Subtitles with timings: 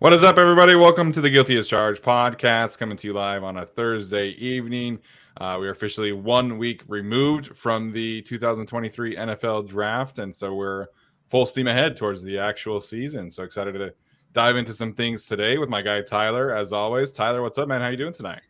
[0.00, 0.74] What is up, everybody?
[0.76, 4.98] Welcome to the Guilty as Charged podcast, coming to you live on a Thursday evening.
[5.36, 10.86] Uh, we are officially one week removed from the 2023 NFL draft, and so we're
[11.26, 13.30] full steam ahead towards the actual season.
[13.30, 13.92] So excited to
[14.32, 17.12] dive into some things today with my guy Tyler, as always.
[17.12, 17.82] Tyler, what's up, man?
[17.82, 18.40] How you doing tonight?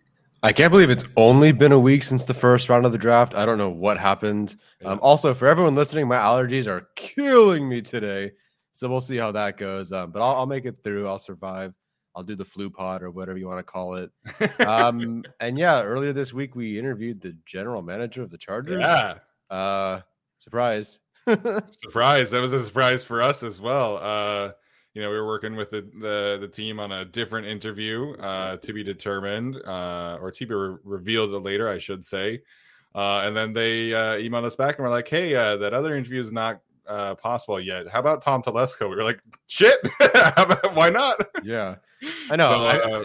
[0.44, 3.34] I can't believe it's only been a week since the first round of the draft.
[3.34, 4.54] I don't know what happened.
[4.84, 8.34] Um, also, for everyone listening, my allergies are killing me today.
[8.72, 9.92] So we'll see how that goes.
[9.92, 11.08] Um, but I'll, I'll, make it through.
[11.08, 11.74] I'll survive.
[12.14, 14.10] I'll do the flu pod or whatever you want to call it.
[14.60, 18.80] Um, and yeah, earlier this week we interviewed the general manager of the Chargers.
[18.80, 19.14] Yeah.
[19.48, 20.00] Uh,
[20.38, 21.00] surprise.
[21.70, 22.30] surprise.
[22.30, 23.98] That was a surprise for us as well.
[23.98, 24.52] Uh,
[24.94, 28.56] you know, we were working with the, the, the team on a different interview uh,
[28.56, 32.42] to be determined, uh, or to be re- revealed later, I should say.
[32.92, 35.96] Uh, and then they uh, emailed us back and were like, "Hey, uh, that other
[35.96, 37.88] interview is not uh, possible yet.
[37.88, 38.88] How about Tom Telesco?
[38.88, 41.20] We were like, shit, about, why not?
[41.42, 41.76] Yeah,
[42.30, 42.48] I know.
[42.48, 43.04] So, I, uh,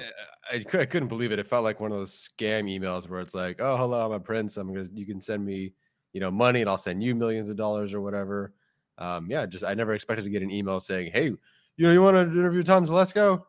[0.52, 1.40] I, I, I, couldn't believe it.
[1.40, 4.20] It felt like one of those scam emails where it's like, oh, hello, I'm a
[4.20, 4.58] prince.
[4.58, 5.74] I'm gonna, you can send me,
[6.14, 8.54] you know, money, and I'll send you millions of dollars or whatever.
[8.98, 12.02] Um, yeah, just I never expected to get an email saying, hey, you know, you
[12.02, 13.44] want to interview Tom Telesco?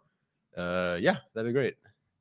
[0.56, 1.76] Uh, yeah, that'd be great.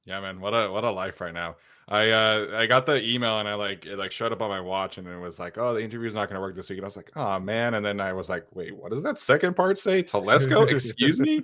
[0.05, 1.55] Yeah, man, what a what a life right now.
[1.87, 4.59] I uh I got the email and I like it like showed up on my
[4.59, 6.79] watch and it was like, oh, the interview's not gonna work this week.
[6.79, 7.75] And I was like, oh man.
[7.75, 10.01] And then I was like, wait, what does that second part say?
[10.01, 11.43] Telesco, excuse me.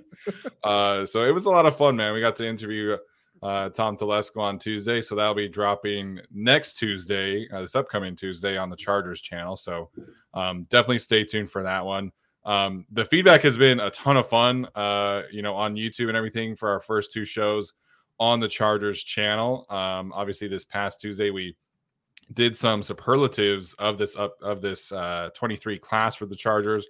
[0.64, 2.12] Uh so it was a lot of fun, man.
[2.12, 2.96] We got to interview
[3.40, 5.00] uh Tom Telesco on Tuesday.
[5.00, 9.54] So that'll be dropping next Tuesday, uh, this upcoming Tuesday on the Chargers channel.
[9.54, 9.90] So
[10.34, 12.10] um definitely stay tuned for that one.
[12.44, 16.16] Um the feedback has been a ton of fun uh, you know, on YouTube and
[16.16, 17.74] everything for our first two shows
[18.22, 19.66] on the Chargers channel.
[19.68, 21.56] Um, obviously, this past Tuesday we
[22.34, 26.86] did some superlatives of this up of this uh, 23 class for the Chargers.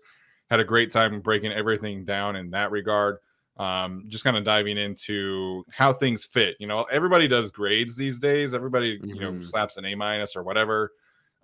[0.50, 3.16] Had a great time breaking everything down in that regard.
[3.56, 6.56] Um, just kind of diving into how things fit.
[6.60, 8.52] You know, everybody does grades these days.
[8.52, 9.08] Everybody, mm-hmm.
[9.08, 9.42] you know, mm-hmm.
[9.42, 10.92] slaps an A minus or whatever.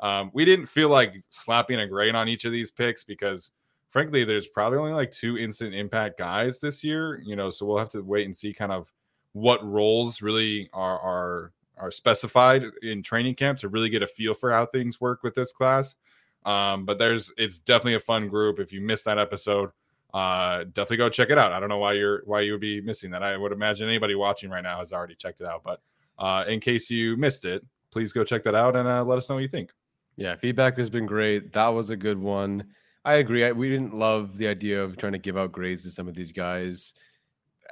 [0.00, 3.52] Um, we didn't feel like slapping a grade on each of these picks because
[3.88, 7.78] frankly, there's probably only like two instant impact guys this year, you know, so we'll
[7.78, 8.92] have to wait and see kind of
[9.32, 14.34] what roles really are are are specified in training camp to really get a feel
[14.34, 15.96] for how things work with this class.
[16.44, 18.58] Um, but there's it's definitely a fun group.
[18.58, 19.70] If you missed that episode,
[20.14, 21.52] uh, definitely go check it out.
[21.52, 23.22] I don't know why you're why you would be missing that.
[23.22, 25.62] I would imagine anybody watching right now has already checked it out.
[25.64, 25.80] But
[26.18, 29.28] uh, in case you missed it, please go check that out and uh, let us
[29.28, 29.72] know what you think.
[30.16, 31.52] Yeah, feedback has been great.
[31.52, 32.66] That was a good one.
[33.04, 33.44] I agree.
[33.44, 36.14] I, we didn't love the idea of trying to give out grades to some of
[36.14, 36.92] these guys.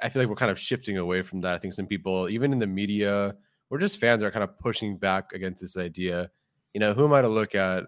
[0.01, 1.55] I feel like we're kind of shifting away from that.
[1.55, 3.35] I think some people, even in the media,
[3.69, 6.29] or just fans, are kind of pushing back against this idea.
[6.73, 7.85] You know, who am I to look at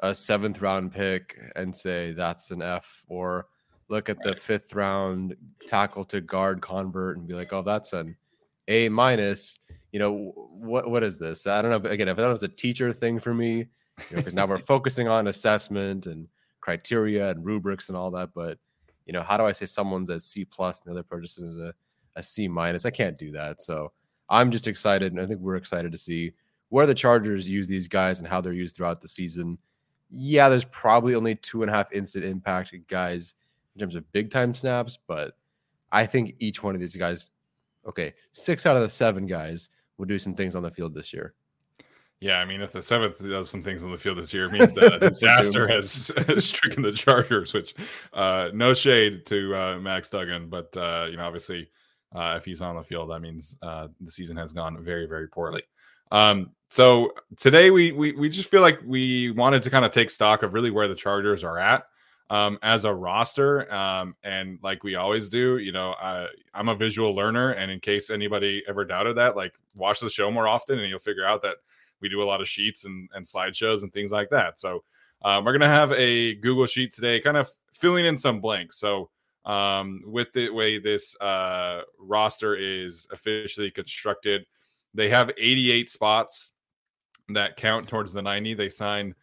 [0.00, 3.46] a seventh round pick and say that's an F, or
[3.88, 4.34] look at right.
[4.34, 5.36] the fifth round
[5.66, 8.16] tackle to guard convert and be like, oh, that's an
[8.68, 9.58] A minus.
[9.92, 11.46] You know, what what is this?
[11.46, 11.90] I don't know.
[11.90, 13.68] Again, if that was a teacher thing for me,
[14.10, 16.28] you know, now we're focusing on assessment and
[16.60, 18.30] criteria and rubrics and all that.
[18.34, 18.58] But
[19.06, 21.56] you know, how do I say someone's a C plus and the other person is
[21.56, 21.72] a,
[22.16, 22.84] a C minus?
[22.84, 23.62] I can't do that.
[23.62, 23.92] So
[24.28, 26.32] I'm just excited, and I think we're excited to see
[26.68, 29.58] where the Chargers use these guys and how they're used throughout the season.
[30.10, 33.34] Yeah, there's probably only two and a half instant impact guys
[33.74, 35.36] in terms of big time snaps, but
[35.92, 37.30] I think each one of these guys,
[37.86, 39.68] okay, six out of the seven guys
[39.98, 41.34] will do some things on the field this year.
[42.20, 44.52] Yeah, I mean, if the seventh does some things on the field this year, it
[44.52, 47.52] means that a disaster has, has stricken the Chargers.
[47.52, 47.74] Which,
[48.14, 51.68] uh, no shade to uh, Max Duggan, but uh, you know, obviously,
[52.14, 55.28] uh, if he's on the field, that means uh, the season has gone very, very
[55.28, 55.62] poorly.
[56.10, 60.08] Um, so today we, we we just feel like we wanted to kind of take
[60.08, 61.84] stock of really where the Chargers are at
[62.30, 63.72] um, as a roster.
[63.72, 67.80] Um, and like we always do, you know, I, I'm a visual learner, and in
[67.80, 71.42] case anybody ever doubted that, like watch the show more often, and you'll figure out
[71.42, 71.56] that
[72.00, 74.58] we do a lot of sheets and, and slideshows and things like that.
[74.58, 74.84] So
[75.22, 78.78] um, we're gonna have a Google sheet today, kind of filling in some blanks.
[78.78, 79.10] So
[79.44, 84.44] um, with the way this uh, roster is officially constructed,
[84.94, 86.52] they have 88 spots
[87.28, 88.54] that count towards the 90.
[88.54, 89.14] They signed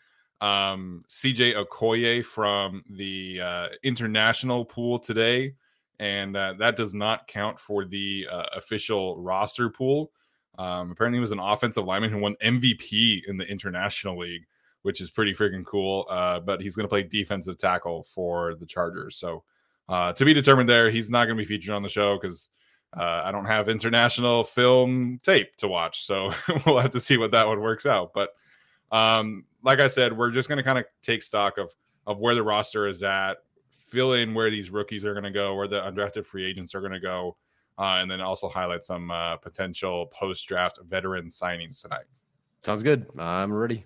[0.42, 5.56] um, CJ Okoye from the uh, international pool today,
[6.00, 10.12] and uh, that does not count for the uh, official roster pool.
[10.58, 14.46] Um, apparently, he was an offensive lineman who won MVP in the International League,
[14.84, 16.06] which is pretty freaking cool.
[16.10, 19.16] Uh, but he's going to play defensive tackle for the Chargers.
[19.16, 19.44] So
[19.90, 22.50] uh, to be determined there, he's not going to be featured on the show because
[22.96, 26.06] uh, I don't have international film tape to watch.
[26.06, 26.32] So
[26.66, 28.14] we'll have to see what that one works out.
[28.14, 28.30] But
[28.92, 31.74] um, like I said, we're just going to kind of take stock of
[32.06, 33.38] of where the roster is at,
[33.72, 36.82] fill in where these rookies are going to go, where the undrafted free agents are
[36.82, 37.38] going to go
[37.78, 42.06] uh, and then also highlight some uh, potential post draft veteran signings tonight.
[42.62, 43.08] Sounds good.
[43.18, 43.86] I'm ready.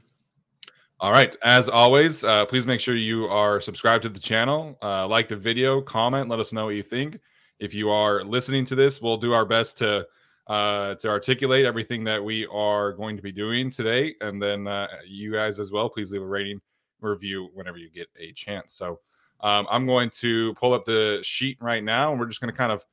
[1.00, 1.36] All right.
[1.44, 5.36] As always, uh, please make sure you are subscribed to the channel, uh, like the
[5.36, 7.20] video, comment, let us know what you think.
[7.60, 10.08] If you are listening to this, we'll do our best to
[10.48, 14.88] uh, to articulate everything that we are going to be doing today, and then uh,
[15.06, 15.90] you guys as well.
[15.90, 16.62] Please leave a rating
[17.02, 18.74] review whenever you get a chance.
[18.74, 19.00] So
[19.42, 22.58] um, I'm going to pull up the sheet right now, and we're just going to
[22.58, 22.86] kind of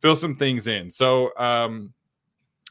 [0.00, 0.90] fill some things in.
[0.90, 1.92] So um,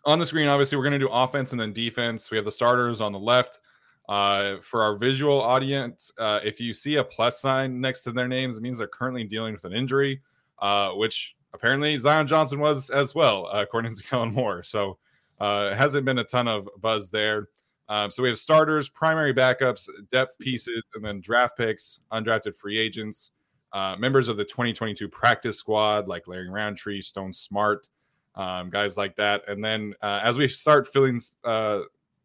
[0.05, 2.29] on the screen, obviously, we're going to do offense and then defense.
[2.31, 3.59] We have the starters on the left.
[4.07, 8.27] Uh, for our visual audience, uh, if you see a plus sign next to their
[8.27, 10.21] names, it means they're currently dealing with an injury,
[10.59, 14.61] uh, which apparently Zion Johnson was as well, uh, according to Kellen Moore.
[14.61, 14.99] So
[15.41, 17.49] uh, it hasn't been a ton of buzz there.
[17.89, 22.77] Um, so we have starters, primary backups, depth pieces, and then draft picks, undrafted free
[22.77, 23.31] agents
[23.75, 27.89] uh, members of the 2022 practice squad like Larry Rountree, Stone Smart,
[28.35, 29.43] um, guys like that.
[29.49, 31.81] And then uh, as we start filling uh,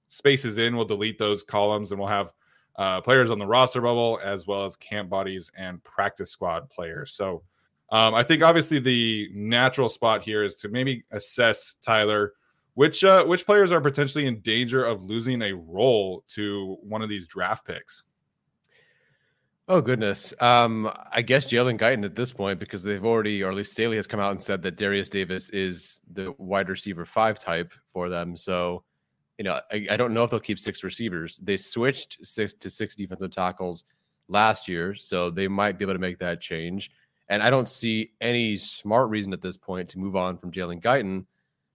[0.09, 2.33] spaces in, we'll delete those columns and we'll have
[2.77, 7.15] uh, players on the roster bubble as well as camp bodies and practice squad players.
[7.15, 7.43] So
[7.91, 12.35] um, I think obviously the natural spot here is to maybe assess Tyler
[12.75, 17.09] which uh, which players are potentially in danger of losing a role to one of
[17.09, 18.05] these draft picks.
[19.73, 20.35] Oh goodness.
[20.41, 23.95] Um, I guess Jalen Guyton at this point because they've already, or at least Staley
[23.99, 28.09] has come out and said that Derius Davis is the wide receiver five type for
[28.09, 28.37] them.
[28.37, 28.83] So,
[29.39, 31.37] you know, I, I don't know if they'll keep six receivers.
[31.37, 33.85] They switched six to six defensive tackles
[34.27, 36.91] last year, so they might be able to make that change.
[37.29, 40.83] And I don't see any smart reason at this point to move on from Jalen
[40.83, 41.27] Guyton,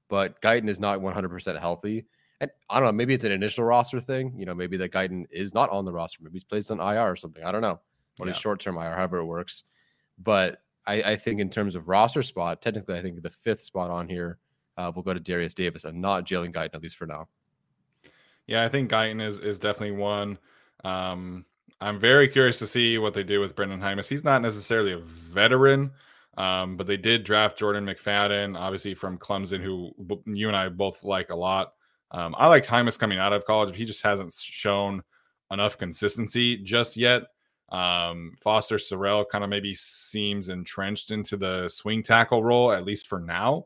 [0.10, 2.08] but Guyton is not 100% healthy.
[2.42, 4.34] And I don't know, maybe it's an initial roster thing.
[4.38, 6.20] You know, maybe that Guyton is not on the roster.
[6.22, 7.44] Maybe he's placed on IR or something.
[7.44, 7.80] I don't know.
[8.20, 8.34] Or yeah.
[8.34, 9.64] short term IR, however it works.
[10.18, 13.90] But I, I, think in terms of roster spot, technically, I think the fifth spot
[13.90, 14.38] on here
[14.78, 17.28] uh, will go to Derius Davis and not Jalen Guyton, at least for now.
[18.48, 20.38] Yeah, I think Guyton is is definitely one.
[20.84, 21.46] Um,
[21.82, 24.08] I'm very curious to see what they do with Brendan Jaimes.
[24.08, 25.92] He's not necessarily a veteran,
[26.38, 29.94] um, but they did draft Jordan McFadden, obviously from Clemson, who
[30.26, 31.74] you and I both like a lot.
[32.12, 35.02] Um, I like Jaimes coming out of college, but he just hasn't shown
[35.52, 37.24] enough consistency just yet.
[37.70, 43.08] Um, Foster Sarell kind of maybe seems entrenched into the swing tackle role, at least
[43.08, 43.66] for now.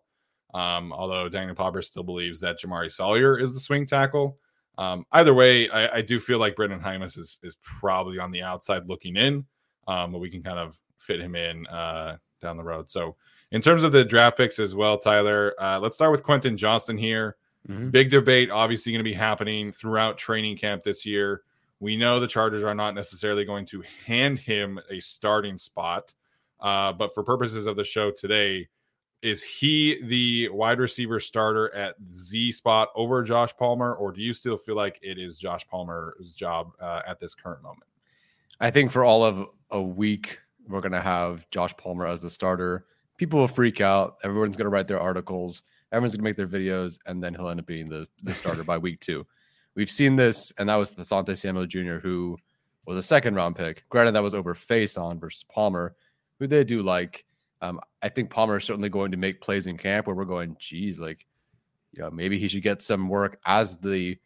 [0.53, 4.39] Um, although Daniel Popper still believes that Jamaree Salyer is the swing tackle.
[4.79, 8.41] Um, either way, I, I, do feel like Brendan Jaimes is is probably on the
[8.41, 9.45] outside looking in,
[9.87, 12.89] um, but we can kind of fit him in uh, down the road.
[12.89, 13.17] So
[13.51, 16.97] in terms of the draft picks as well, Tyler, uh, let's start with Quentin Johnston
[16.97, 17.35] here.
[17.69, 17.89] Mm-hmm.
[17.89, 21.43] Big debate, obviously, going to be happening throughout training camp this year.
[21.79, 26.13] We know the Chargers are not necessarily going to hand him a starting spot,
[26.59, 28.67] uh, but for purposes of the show today,
[29.21, 34.33] is he the wide receiver starter at Z spot over Josh Palmer, or do you
[34.33, 37.83] still feel like it is Josh Palmer's job uh, at this current moment?
[38.59, 42.29] I think for all of a week, we're going to have Josh Palmer as the
[42.29, 42.85] starter.
[43.17, 44.17] People will freak out.
[44.23, 45.63] Everyone's going to write their articles.
[45.91, 48.63] Everyone's going to make their videos, and then he'll end up being the, the starter
[48.63, 49.25] by week two.
[49.75, 52.37] We've seen this, and that was the Sante Samuel Jr., who
[52.85, 53.83] was a second round pick.
[53.89, 55.95] Granted, that was over face on versus Palmer,
[56.39, 57.25] who they do like.
[57.61, 60.55] Um, I think Palmer is certainly going to make plays in camp where we're going,
[60.59, 61.25] geez, like,
[61.95, 64.17] you know, maybe he should get some work as the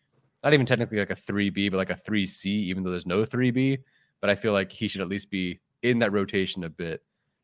[0.44, 3.80] not even technically like a 3B, but like a 3C, even though there's no 3B.
[4.20, 7.02] But I feel like he should at least be in that rotation a bit.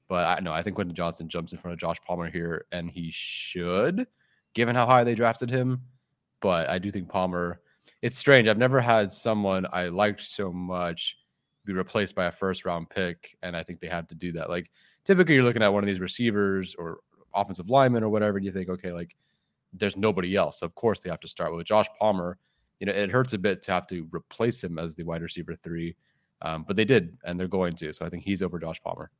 [0.10, 2.92] But I know I think Quentin Johnston jumps in front of Josh Palmer here, and
[2.92, 4.08] he should,
[4.54, 5.84] given how high they drafted him.
[6.42, 7.62] But I do think Palmer,
[8.01, 8.48] it's strange.
[8.48, 11.16] I've never had someone I liked so much
[11.70, 13.38] be replaced by a first round pick.
[13.44, 14.50] And I think they had to do that.
[14.50, 14.72] Like
[15.06, 17.00] typically you're looking at one of these receivers or
[17.34, 19.16] offensive linemen or whatever, and you think, okay, like
[19.74, 20.60] there's nobody else.
[20.60, 22.38] So of course they have to start with Josh Palmer.
[22.80, 25.56] You know, it hurts a bit to have to replace him as the wide receiver
[25.56, 25.96] three.
[26.42, 27.94] Um, but they did, and they're going to.
[27.94, 29.12] So I think he's over Josh Palmer.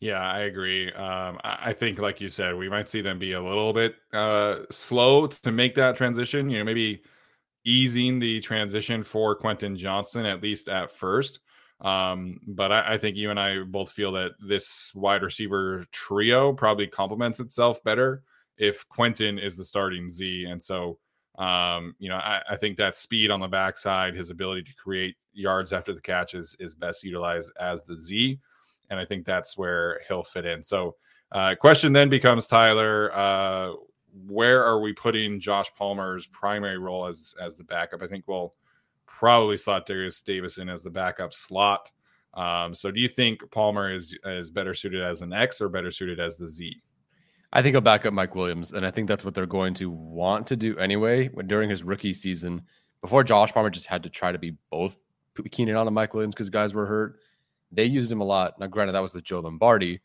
[0.00, 0.92] Yeah, I agree.
[0.92, 4.60] Um, I think, like you said, we might see them be a little bit uh,
[4.70, 6.50] slow to make that transition.
[6.50, 7.02] You know, maybe
[7.64, 11.40] easing the transition for Quentin Johnston at least at first.
[11.80, 16.52] Um, but I, I, think you and I both feel that this wide receiver trio
[16.52, 18.22] probably complements itself better
[18.56, 20.44] if Quentin is the starting Z.
[20.44, 20.98] And so,
[21.36, 25.16] um, you know, I, I, think that speed on the backside, his ability to create
[25.32, 28.38] yards after the catch is, is best utilized as the Z.
[28.90, 30.62] And I think that's where he'll fit in.
[30.62, 30.96] So,
[31.32, 33.72] uh, question then becomes Tyler, uh,
[34.26, 38.02] where are we putting Josh Palmer's primary role as as the backup?
[38.02, 38.54] I think we'll
[39.06, 41.90] probably slot Derius Davis in as the backup slot.
[42.34, 45.90] Um, so do you think Palmer is is better suited as an X or better
[45.90, 46.80] suited as the Z?
[47.52, 49.88] I think he'll back up Mike Williams, and I think that's what they're going to
[49.88, 51.28] want to do anyway.
[51.28, 52.62] When during his rookie season,
[53.00, 55.00] before Josh Palmer just had to try to be both
[55.50, 57.20] Keenan Allen and Mike Williams because guys were hurt.
[57.74, 58.58] They used him a lot.
[58.58, 60.00] Now, granted, that was with Joe Lombardi,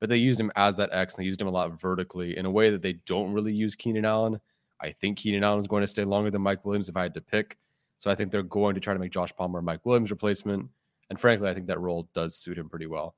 [0.00, 2.46] but they used him as that X and they used him a lot vertically in
[2.46, 4.40] a way that they don't really use Keenan Allen.
[4.80, 7.14] I think Keenan Allen is going to stay longer than Mike Williams if I had
[7.14, 7.56] to pick.
[7.98, 10.68] So I think they're going to try to make Josh Palmer Mike Williams replacement.
[11.10, 13.14] And frankly, I think that role does suit him pretty well.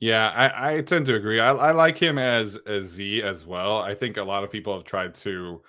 [0.00, 1.38] Yeah, I, I tend to agree.
[1.38, 3.78] I, I like him as as Z as well.
[3.78, 5.62] I think a lot of people have tried to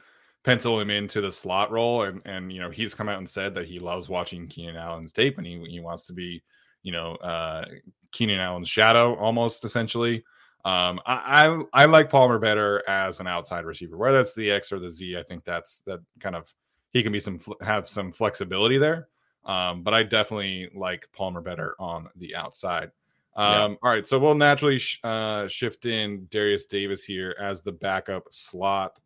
[0.43, 3.53] pencil him into the slot role, and and you know he's come out and said
[3.55, 6.41] that he loves watching Keenan Allen's tape, and he he wants to be
[6.83, 7.65] you know uh,
[8.11, 10.23] Keenan Allen's shadow almost essentially.
[10.65, 14.71] Um, I, I, I like Palmer better as an outside receiver, whether that's the X
[14.71, 15.17] or the Z.
[15.17, 16.53] I think that's that kind of
[16.91, 19.09] he can be some have some flexibility there.
[19.45, 22.91] Um, but I definitely like Palmer better on the outside.
[23.35, 23.77] Um, yeah.
[23.81, 28.25] All right, so we'll naturally sh- uh, shift in Derius Davis here as the backup
[28.31, 28.99] slot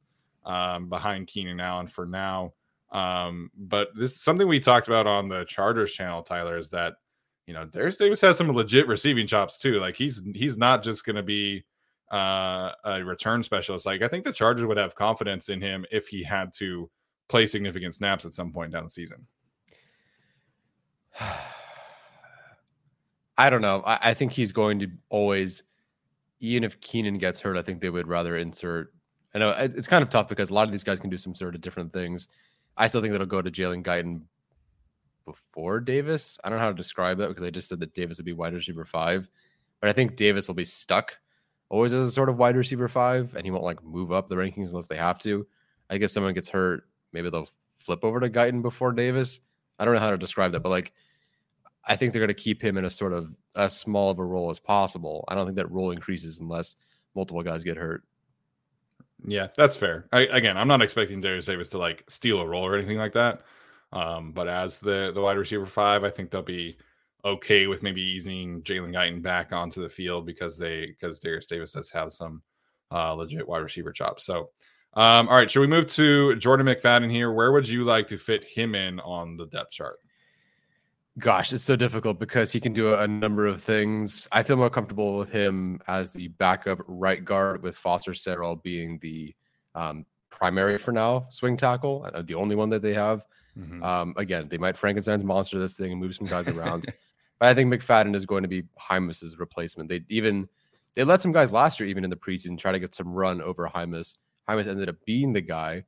[0.45, 2.53] um, behind Keenan Allen for now.
[2.91, 6.95] Um, but this is something we talked about on the Chargers channel, Tyler, is that
[7.47, 9.79] you know, Derius Davis has some legit receiving chops too.
[9.79, 11.63] Like he's he's not just going to be
[12.11, 13.85] uh, a return specialist.
[13.85, 16.89] Like I think the Chargers would have confidence in him if he had to
[17.29, 19.25] play significant snaps at some point down the season.
[23.39, 23.81] I don't know.
[23.85, 25.61] I, I, think he's going to always,
[26.39, 28.91] even if Keenan gets hurt, I think they would rather insert.
[29.35, 31.35] I know it's kind of tough because a lot of these guys can do some
[31.35, 32.29] sort of different things.
[32.77, 34.21] I still think that'll go to Jalen Guyton
[35.27, 36.39] before Davis.
[36.43, 38.33] I don't know how to describe it because I just said that Davis would be
[38.33, 39.29] wide receiver five,
[39.81, 41.17] but I think Davis will be stuck
[41.69, 44.35] always as a sort of wide receiver five, and he won't like move up the
[44.35, 45.45] rankings unless they have to.
[45.89, 49.41] I if someone gets hurt, maybe they'll flip over to Guyton before Davis.
[49.77, 50.93] I don't know how to describe that, but like
[51.85, 54.25] I think they're going to keep him in a sort of as small of a
[54.25, 55.25] role as possible.
[55.27, 56.75] I don't think that role increases unless
[57.15, 58.03] multiple guys get hurt.
[59.25, 60.07] Yeah, that's fair.
[60.11, 63.13] I, again, I'm not expecting Derius Davis to like steal a role or anything like
[63.13, 63.41] that.
[63.93, 66.77] Um, but as the the wide receiver five, I think they'll be
[67.23, 71.73] okay with maybe easing Jalen Guyton back onto the field because they because Derius Davis
[71.73, 72.41] does have some
[72.91, 74.25] uh, legit wide receiver chops.
[74.25, 74.49] So,
[74.93, 77.31] um, all right, should we move to Jordan McFadden here?
[77.31, 79.97] Where would you like to fit him in on the depth chart?
[81.19, 84.27] Gosh, it's so difficult because he can do a, number of things.
[84.31, 88.99] I feel more comfortable with him as the backup right guard, with Foster Sarell being
[88.99, 89.33] the
[89.73, 93.25] um, primary for now swing tackle, uh, the only one that they have.
[93.57, 93.83] Mhm.
[93.83, 96.85] Um, again, they might Frankenstein's monster this thing and move some guys around.
[97.39, 99.89] but I think McFadden is going to be Jaimes's replacement.
[99.89, 100.47] They even
[100.95, 103.41] they let some guys last year, even in the preseason, try to get some run
[103.41, 104.17] over Jaimes.
[104.49, 105.83] Jaimes ended up being the guy,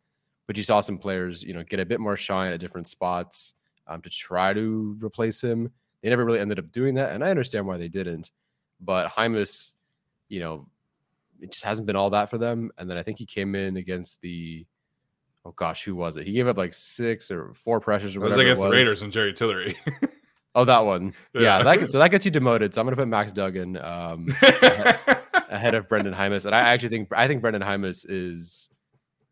[0.47, 3.53] but you saw some players, you know, get a bit more shine at different spots
[3.87, 5.71] um, to try to replace him.
[6.01, 8.31] They never really ended up doing that, and I understand why they didn't.
[8.79, 9.73] But Jaimes,
[10.29, 10.67] you know,
[11.41, 12.71] it just hasn't been all that for them.
[12.77, 14.65] And then I think he came in against the
[15.45, 16.25] oh gosh, who was it?
[16.27, 18.71] He gave up like six or four pressures or It was against it the.
[18.71, 19.75] Raiders and Jerry Tillery.
[20.55, 21.13] Oh, that one.
[21.35, 21.63] Yeah, Yeah.
[21.63, 22.73] that so that gets you demoted.
[22.73, 24.27] So I'm gonna put Max Duggan um,
[25.49, 28.67] ahead of Brendan Jaimes, and I actually think I think Brendan Jaimes is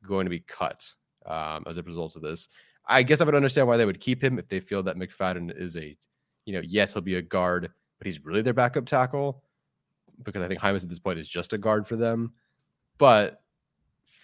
[0.06, 0.88] going to be cut
[1.26, 2.48] um, as a result of this.
[2.86, 5.52] I guess I would understand why they would keep him if they feel that McFadden
[5.60, 5.98] is a,
[6.46, 9.44] you know, yes, he'll be a guard, but he's really their backup tackle
[10.24, 12.34] because I think Jaimes at this point is just a guard for them.
[13.00, 13.42] But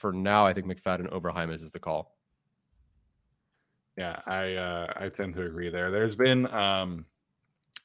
[0.03, 2.17] for now, I think McFadden over is the call.
[3.95, 5.91] Yeah, I uh, I tend to agree there.
[5.91, 7.05] There's been um,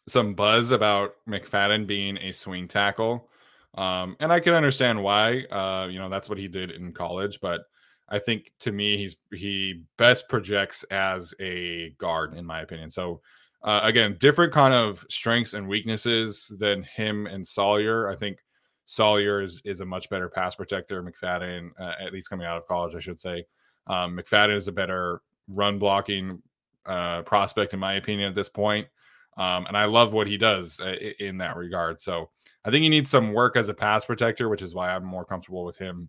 [0.09, 3.31] some buzz about McFadden being a swing tackle,
[3.77, 5.45] um, and I can understand why.
[5.45, 7.61] Uh, you know, that's what he did in college, but
[8.09, 12.91] I think to me, he's he best projects as a guard, in my opinion.
[12.91, 13.21] So
[13.63, 18.11] uh, again, different kind of strengths and weaknesses than him and Salyer.
[18.11, 18.43] I think
[18.89, 21.03] Salyer is is a much better pass protector.
[21.03, 23.45] McFadden, uh, at least coming out of college, I should say.
[23.87, 26.43] Um, McFadden is a better run blocking
[26.87, 28.89] uh, prospect, in my opinion, at this point.
[29.37, 32.01] Um, and I love what he does uh, in that regard.
[32.01, 32.31] So
[32.65, 35.25] I think he needs some work as a pass protector, which is why I'm more
[35.27, 36.09] comfortable with him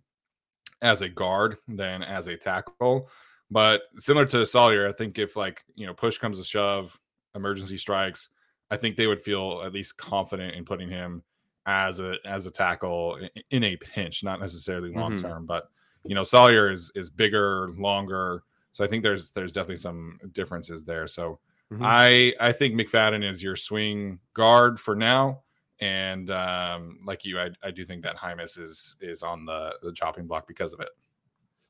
[0.80, 3.10] as a guard than as a tackle.
[3.50, 6.98] But similar to Salyer, I think if like you know push comes to shove,
[7.34, 8.30] emergency strikes,
[8.70, 11.22] I think they would feel at least confident in putting him
[11.70, 13.18] as a as a tackle
[13.50, 15.22] in a pinch, not necessarily long Mhm.
[15.22, 15.46] term.
[15.46, 15.68] But
[16.04, 20.84] you know Salyer is is bigger, longer, so I think there's there's definitely some differences
[20.84, 21.06] there.
[21.06, 21.38] So
[21.72, 21.80] Mhm.
[21.82, 25.42] I I think McFadden is your swing guard for now,
[25.80, 29.92] and um, like you, I, I do think that Jaimes is is on the the
[29.92, 30.90] chopping block because of it.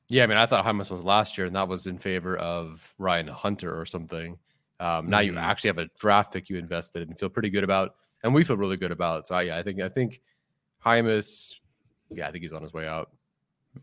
[0.07, 2.93] Yeah, I mean, I thought Jaimes was last year, and that was in favor of
[2.97, 4.37] Ryan Hunter or something.
[4.79, 5.37] Um, now you Mhm.
[5.37, 8.43] actually have a draft pick you invested in and feel pretty good about, and we
[8.43, 9.19] feel really good about.
[9.19, 9.27] it.
[9.27, 10.21] So yeah, I think I think
[10.85, 11.59] Jaimes,
[12.09, 13.11] yeah, I think he's on his way out.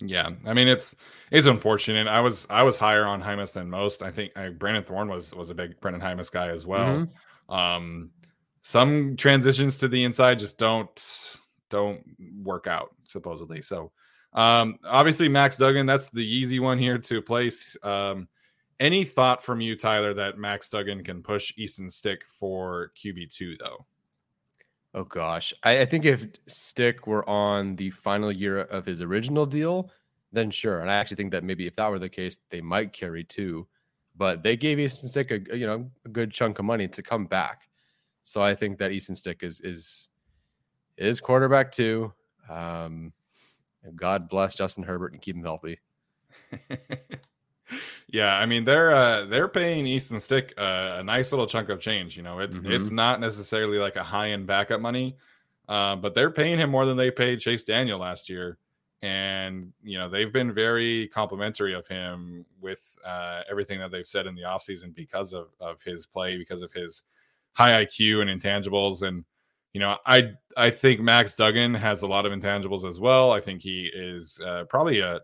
[0.01, 0.95] Yeah, I mean it's
[1.31, 2.09] it's unfortunate.
[2.09, 4.03] I was I was higher on Jaimes than most.
[4.03, 7.07] I think I, Brandon Thorn was was a big Brandon Jaimes guy as well.
[7.49, 7.55] Mhm.
[7.55, 8.11] Um,
[8.61, 11.39] some transitions to the inside just don't
[11.71, 12.05] don't
[12.43, 13.63] work out supposedly.
[13.63, 13.93] So
[14.35, 17.77] um, obviously Max Duggan, that's the easy one here to place.
[17.83, 18.29] Um,
[18.79, 23.57] any thought from you, Tyler, that Max Duggan can push Easton Stick for QB two
[23.59, 23.87] though?
[24.95, 29.45] Oh gosh, I, I think if Stick were on the final year of his original
[29.47, 29.91] deal,
[30.33, 30.81] then sure.
[30.81, 33.67] And I actually think that maybe if that were the case, they might carry two.
[34.17, 37.27] But they gave Easton Stick a you know a good chunk of money to come
[37.27, 37.69] back,
[38.25, 40.09] so I think that Easton Stick is is
[40.97, 42.13] is quarterback two.
[42.49, 43.13] Um,
[43.95, 45.79] God bless Justin Herbert and keep him healthy.
[48.09, 51.81] yeah, I mean they're uh, they're paying Easton Stick uh, a nice little chunk of
[51.81, 52.17] change.
[52.17, 55.17] You know, it's it's not necessarily like a high end backup money,
[55.69, 58.59] uh, but they're paying him more than they paid Chase Daniel last year,
[59.03, 64.27] and you know they've been very complimentary of him with uh, everything that they've said
[64.27, 67.03] in the offseason because of of his play, because of his
[67.53, 69.25] high IQ and intangibles, and
[69.73, 73.31] you know I I think Max Duggan has a lot of intangibles as well.
[73.33, 75.21] I think he is uh, probably a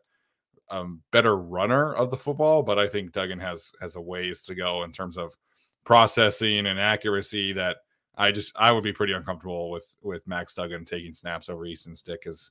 [0.71, 4.55] um, better runner of the football, but I think Duggan has has a ways to
[4.55, 5.37] go in terms of
[5.85, 7.79] processing and accuracy that
[8.17, 11.95] I just I would be pretty uncomfortable with with Max Duggan taking snaps over Easton
[11.97, 12.51] Stick as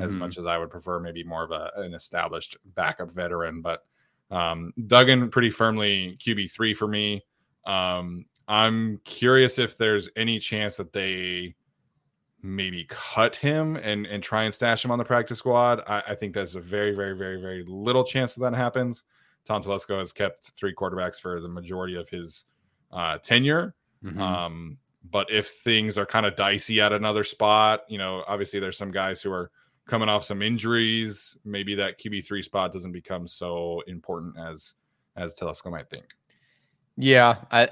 [0.00, 0.18] as Mhm.
[0.18, 3.60] much as I would prefer maybe more of a, an established backup veteran.
[3.62, 3.84] But
[4.30, 7.24] um, Duggan pretty firmly QB three for me.
[7.64, 11.54] Um, I'm curious if there's any chance that they
[12.46, 15.80] maybe cut him and and try and stash him on the practice squad.
[15.86, 19.02] I, I think there's a very, very, very, very little chance that that happens.
[19.46, 22.44] Tom Telesco has kept three quarterbacks for the majority of his
[22.92, 23.74] uh, tenure.
[24.04, 24.18] Mhm.
[24.18, 24.78] Um,
[25.10, 28.90] but if things are kind of dicey at another spot, you know, obviously there's some
[28.90, 29.50] guys who are
[29.86, 31.36] coming off some injuries.
[31.44, 34.74] Maybe that QB three spot doesn't become so important as
[35.16, 36.06] as Telesco might think.
[36.96, 37.68] Yeah, I,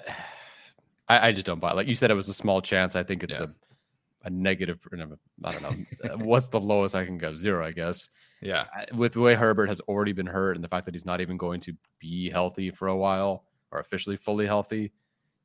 [1.08, 1.70] I I just don't buy.
[1.72, 1.76] it.
[1.76, 2.96] Like you said, it was a small chance.
[2.96, 3.46] I think it's Yeah.
[3.46, 3.48] a
[4.24, 4.80] a negative.
[4.92, 4.96] I
[5.52, 5.76] don't know.
[6.04, 7.34] Uh, What's the lowest I can go?
[7.34, 8.08] Zero, I guess.
[8.40, 8.66] Yeah.
[8.94, 11.36] With the way Herbert has already been hurt and the fact that he's not even
[11.36, 14.92] going to be healthy for a while or officially fully healthy,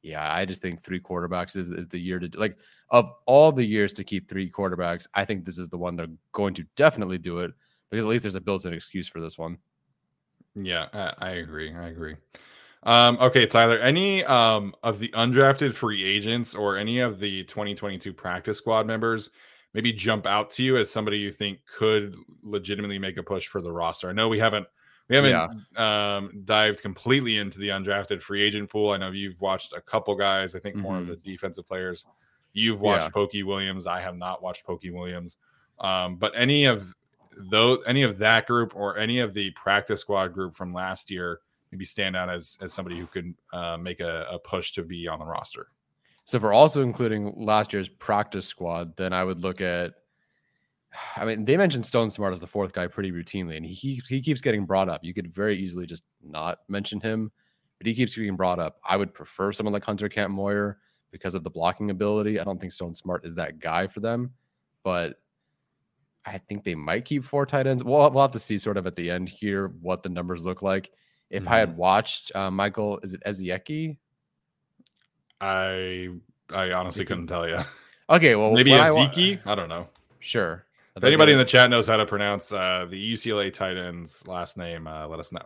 [0.02, 2.58] yeah, I just think three quarterbacks is, is the year to like
[2.90, 5.06] of all the years to keep three quarterbacks.
[5.13, 7.52] I think this is the one they're going to definitely do it
[7.90, 9.58] because at least there's a built-in excuse for this one.
[10.56, 11.74] Yeah, I, I agree.
[11.74, 12.16] I agree.
[12.88, 18.13] Um, okay, Tyler, any um, of the undrafted free agents or any of the 2022
[18.13, 19.30] practice squad members
[19.73, 23.62] maybe jump out to you as somebody you think could legitimately make a push for
[23.62, 24.10] the roster?
[24.10, 24.67] I know we haven't
[25.10, 26.15] we haven't yeah.
[26.15, 28.91] um, dived completely into the undrafted free agent pool.
[28.91, 30.56] I know you've watched a couple guys.
[30.56, 31.02] I think more mm-hmm.
[31.02, 32.06] of the defensive players.
[32.54, 33.12] You've watched yeah.
[33.12, 33.86] Pokey Williams.
[33.86, 35.36] I have not watched Pokey Williams.
[35.80, 36.93] Um, but any of
[37.52, 41.41] those, any of that group, or any of the practice squad group from last year,
[41.71, 45.08] maybe stand out as as somebody who could uh, make a, a push to be
[45.08, 45.67] on the roster.
[46.25, 49.93] So, for also including last year's practice squad, then I would look at
[51.15, 54.21] I mean, they mentioned Stone Smart as the fourth guy pretty routinely, and he he
[54.21, 55.03] keeps getting brought up.
[55.03, 57.32] You could very easily just not mention him,
[57.77, 58.80] but he keeps getting brought up.
[58.88, 60.75] I would prefer someone like Hunter Kampmoyer
[61.12, 62.39] because of the blocking ability.
[62.39, 64.34] I don't think Stone Smart is that guy for them,
[64.84, 65.19] but
[66.25, 67.84] I think they might keep four tight ends.
[67.84, 70.62] We'll, we'll have to see sort of at the end here what the numbers look
[70.62, 70.91] like.
[71.30, 71.54] If mm-hmm.
[71.54, 71.78] I had mm-hmm.
[71.78, 73.96] watched uh, Michael, is it Ezekiel?
[75.42, 76.10] I
[76.50, 77.60] I honestly couldn't tell you.
[78.10, 79.40] Okay, well maybe Ezekiel.
[79.46, 79.88] I, I don't know.
[80.20, 80.66] Sure.
[80.96, 84.58] If anybody in the chat knows how to pronounce uh, the UCLA tight end's last
[84.58, 85.44] name, uh, let us know.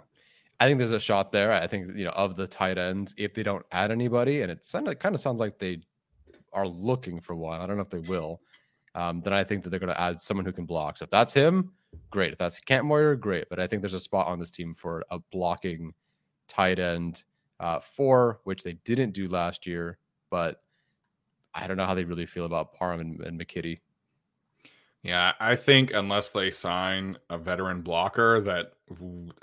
[0.61, 1.51] I think there's a shot there.
[1.51, 4.65] I think you know of the tight ends if they don't add anybody, and it
[4.99, 5.81] kind of sounds like they
[6.53, 7.59] are looking for one.
[7.59, 8.41] I don't know if they will.
[8.95, 10.97] Um, then I think that they're going to add someone who can block.
[10.97, 11.71] So if that's him,
[12.09, 12.33] great.
[12.33, 13.47] If that's Kampmoyer, great.
[13.49, 15.93] But I think there's a spot on this team for a blocking
[16.47, 17.23] tight end
[17.59, 19.97] uh, four, which they didn't do last year.
[20.29, 20.61] But
[21.53, 23.79] I don't know how they really feel about Parham and, and McKitty.
[25.03, 28.73] Yeah, I think unless they sign a veteran blocker, that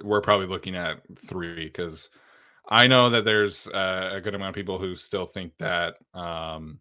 [0.05, 2.11] we're probably looking at three because
[2.69, 6.79] I know that there's uh, a good amount of people who still think that um,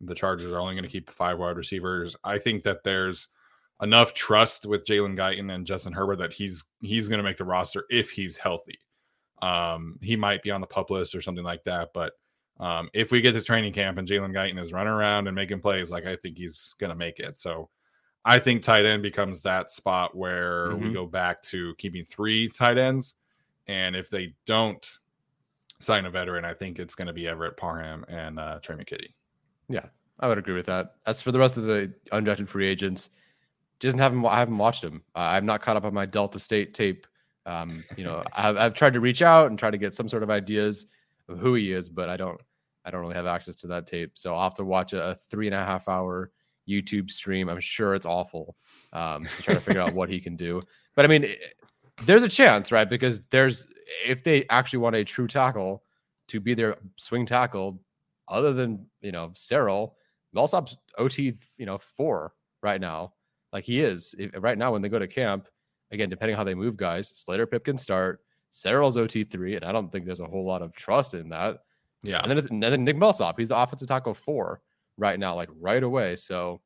[0.00, 2.16] the Chargers are only going to keep five wide receivers.
[2.24, 3.28] I think that there's
[3.82, 7.44] enough trust with Jalen Guyton and Justin Herbert that he's he's going to make the
[7.44, 8.78] roster if he's healthy.
[9.42, 12.12] Um, he might be on the pup list or something like that, but
[12.60, 15.60] um, if we get to training camp and Jalen Guyton is running around and making
[15.60, 17.38] plays, like I think he's going to make it.
[17.38, 17.70] So
[18.22, 20.88] I think tight end becomes that spot where mm-hmm.
[20.88, 23.14] we go back to keeping three tight ends.
[23.66, 24.86] And if they don't
[25.78, 29.14] sign a veteran, I think it's going to be Everett Parham and uh, Trey McKitty.
[29.70, 29.86] Yeah,
[30.18, 30.96] I would agree with that.
[31.06, 33.10] As for the rest of the undrafted free agents,
[33.78, 35.02] just haven't I haven't watched them.
[35.14, 37.06] Uh, I've not caught up on my Delta State tape.
[37.46, 40.22] Um, you know, I've, I've tried to reach out and try to get some sort
[40.22, 40.86] of ideas
[41.28, 42.40] of who he is, but I don't
[42.84, 44.12] I don't really have access to that tape.
[44.14, 46.30] So I'll have to watch a, a three and a half hour
[46.68, 47.48] YouTube stream.
[47.48, 48.56] I'm sure it's awful
[48.92, 50.60] um, to try to figure out what he can do.
[50.94, 51.26] But I mean,
[52.04, 52.88] there's a chance, right?
[52.88, 53.66] Because there's
[54.06, 55.82] if they actually want a true tackle
[56.28, 57.80] to be their swing tackle,
[58.30, 59.92] other than you know Sarell,
[60.32, 63.12] Millsap's OT, you know, four right now.
[63.52, 65.48] Like he is right now when they go to camp.
[65.92, 68.20] Again, depending how they move guys, Slater Pipkin start,
[68.52, 71.58] Sarell's OT three, and I don't think there's a whole lot of trust in that.
[72.02, 73.38] Yeah, and then it's and then Nick Millsap.
[73.38, 74.62] He's the offensive tackle four
[74.96, 76.14] right now, like right away.
[76.16, 76.60] So,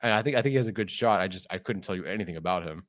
[0.00, 1.20] and I think I think he has a good shot.
[1.20, 2.84] I just I couldn't tell you anything about him.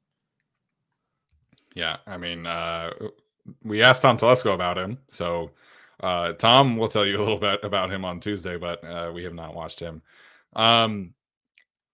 [1.73, 2.91] Yeah, I mean, uh,
[3.63, 5.51] we asked Tom Telesco about him, so
[6.01, 9.23] uh, Tom will tell you a little bit about him on Tuesday, but uh, we
[9.23, 10.01] have not watched him.
[10.55, 11.13] Um,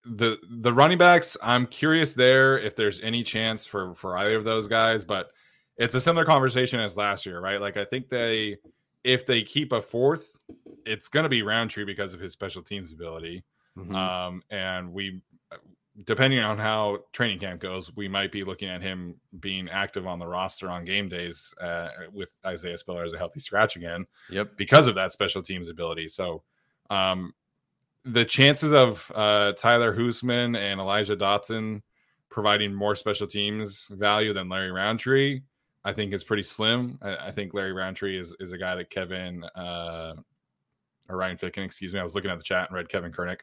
[0.04, 4.44] the the running backs, I'm curious there if there's any chance for for either of
[4.44, 5.30] those guys, but
[5.78, 7.62] it's a similar conversation as last year, right?
[7.62, 8.58] Like I think they
[9.04, 10.38] if they keep a fourth,
[10.86, 13.44] it's going to be Rountree because of his special teams ability.
[13.78, 13.96] Mm-hmm.
[13.96, 15.22] Um, and we,
[16.06, 20.20] depending on how training camp goes, we might be looking at him being active on
[20.20, 24.06] the roster on game days uh, with Isaiah Spiller as a healthy scratch again.
[24.30, 24.58] Yep.
[24.58, 26.08] Because of that special teams ability.
[26.08, 26.44] So,
[26.90, 27.34] um,
[28.04, 31.82] the chances of uh, Tyler Hoosman and Elijah Dotson
[32.30, 35.42] providing more special teams value than Larry Rountree,
[35.84, 36.98] I think is pretty slim.
[37.02, 40.16] I, I, think Larry Rountree is is a guy that Kevin uh,
[41.12, 42.00] or Ryan Ficken, excuse me.
[42.00, 43.42] I was looking at the chat and read Kevin Kernick.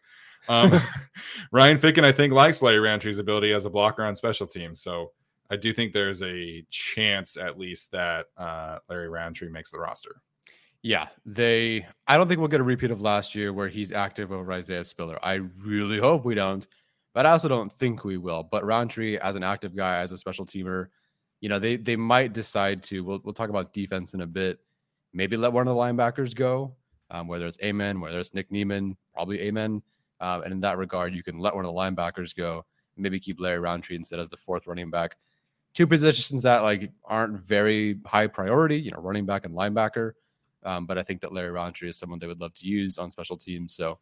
[0.48, 0.80] Um,
[1.52, 4.80] Ryan Ficken, I think, likes Larry Rountree's ability as a blocker on special teams.
[4.80, 5.12] So
[5.50, 10.22] I do think there's a chance, at least, that uh, Larry Rountree makes the roster.
[10.82, 11.86] Yeah, they.
[12.06, 14.84] I don't think we'll get a repeat of last year where he's active over Isaiah
[14.84, 15.18] Spiller.
[15.22, 16.66] I really hope we don't,
[17.14, 18.44] but I also don't think we will.
[18.44, 20.88] But Rountree, as an active guy, as a special teamer,
[21.40, 23.02] you know, they they might decide to.
[23.02, 24.60] We'll we'll talk about defense in a bit.
[25.12, 26.76] Maybe let one of the linebackers go,
[27.10, 29.82] um, whether it's Amen, whether it's Nick Niemann, probably Amen.
[30.20, 32.64] Um, and in that regard, you can let one of the linebackers go.
[32.96, 35.16] Maybe keep Larry Rountree instead as the fourth running back.
[35.74, 40.12] Two positions that like aren't very high priority, you know, running back and linebacker.
[40.64, 43.10] Um, but I think that Larry Rountree is someone they would love to use on
[43.10, 43.74] special teams.
[43.74, 43.98] So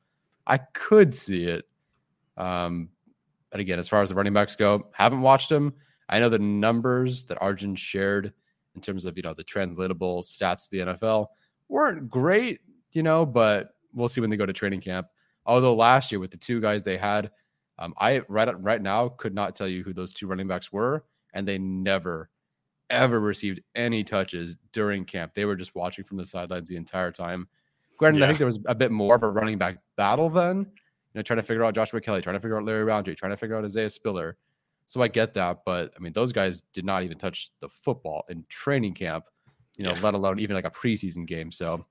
[0.46, 1.68] I could see it.
[2.38, 2.88] Um,
[3.50, 5.74] but again, as far as the running backs go, haven't watched him.
[6.08, 8.32] I know the numbers that Arjun shared
[8.74, 11.26] in terms of you know the translatable stats to the NFL
[11.68, 12.60] weren't great,
[12.96, 15.08] you know, but we'll see when they go to training camp.
[15.44, 17.30] Although last year with the two guys they had,
[17.78, 21.04] um, I right right now could not tell you who those two running backs were,
[21.34, 22.30] and they never
[22.88, 25.34] ever received any touches during camp.
[25.34, 27.48] They were just watching from the sidelines the entire time.
[27.98, 28.24] Granted, yeah.
[28.24, 30.58] I think there was a bit more of a running back battle then.
[30.58, 33.32] You know, trying to figure out Joshua Kelley, trying to figure out Larry Rountree, trying
[33.32, 34.36] to figure out Isaiah Spiller.
[34.86, 38.24] So I get that, but I mean, those guys did not even touch the football
[38.28, 39.24] in training camp,
[39.76, 40.00] you know, yeah.
[40.00, 41.50] let alone even like a preseason game.
[41.50, 41.84] So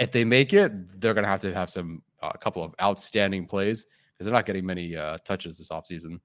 [0.00, 2.74] if they make it, they're going to have to have some a uh, couple of
[2.82, 6.20] outstanding plays because they're not getting many uh, touches this offseason.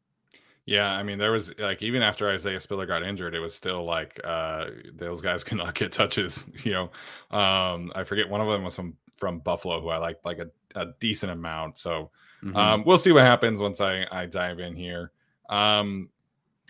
[0.65, 3.83] Yeah, I mean, there was like even after Isaiah Spiller got injured, it was still
[3.83, 6.45] like uh those guys cannot get touches.
[6.63, 6.83] You know,
[7.37, 10.47] um, I forget one of them was from from Buffalo, who I liked like a,
[10.75, 11.77] a decent amount.
[11.77, 12.09] So
[12.43, 12.55] mm-hmm.
[12.55, 15.11] um, we'll see what happens once I I dive in here.
[15.49, 16.09] Um,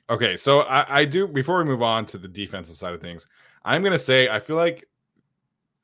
[0.09, 3.27] okay, so I, I do before we move on to the defensive side of things,
[3.63, 4.85] I'm gonna say I feel like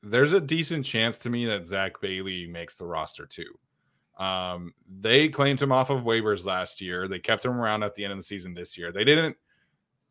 [0.02, 3.58] there's a decent chance to me that Zack Bailey makes the roster too.
[4.18, 7.08] Um, they claimed him off of waivers last year.
[7.08, 8.92] They kept him around at the end of the season this year.
[8.92, 9.36] They didn't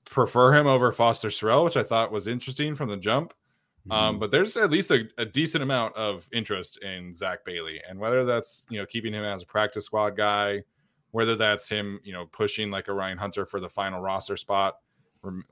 [0.06, 3.34] prefer him over Foster Sarell, which I thought was interesting from the jump.
[3.90, 4.10] Um, mm-hmm.
[4.10, 8.00] Um, but there's at least a, a, decent amount of interest in Zack Bailey, and
[8.00, 10.64] whether that's you know keeping him as a practice squad guy,
[11.12, 14.76] whether that's him you know pushing like a Ryan Hunter for the final roster spot,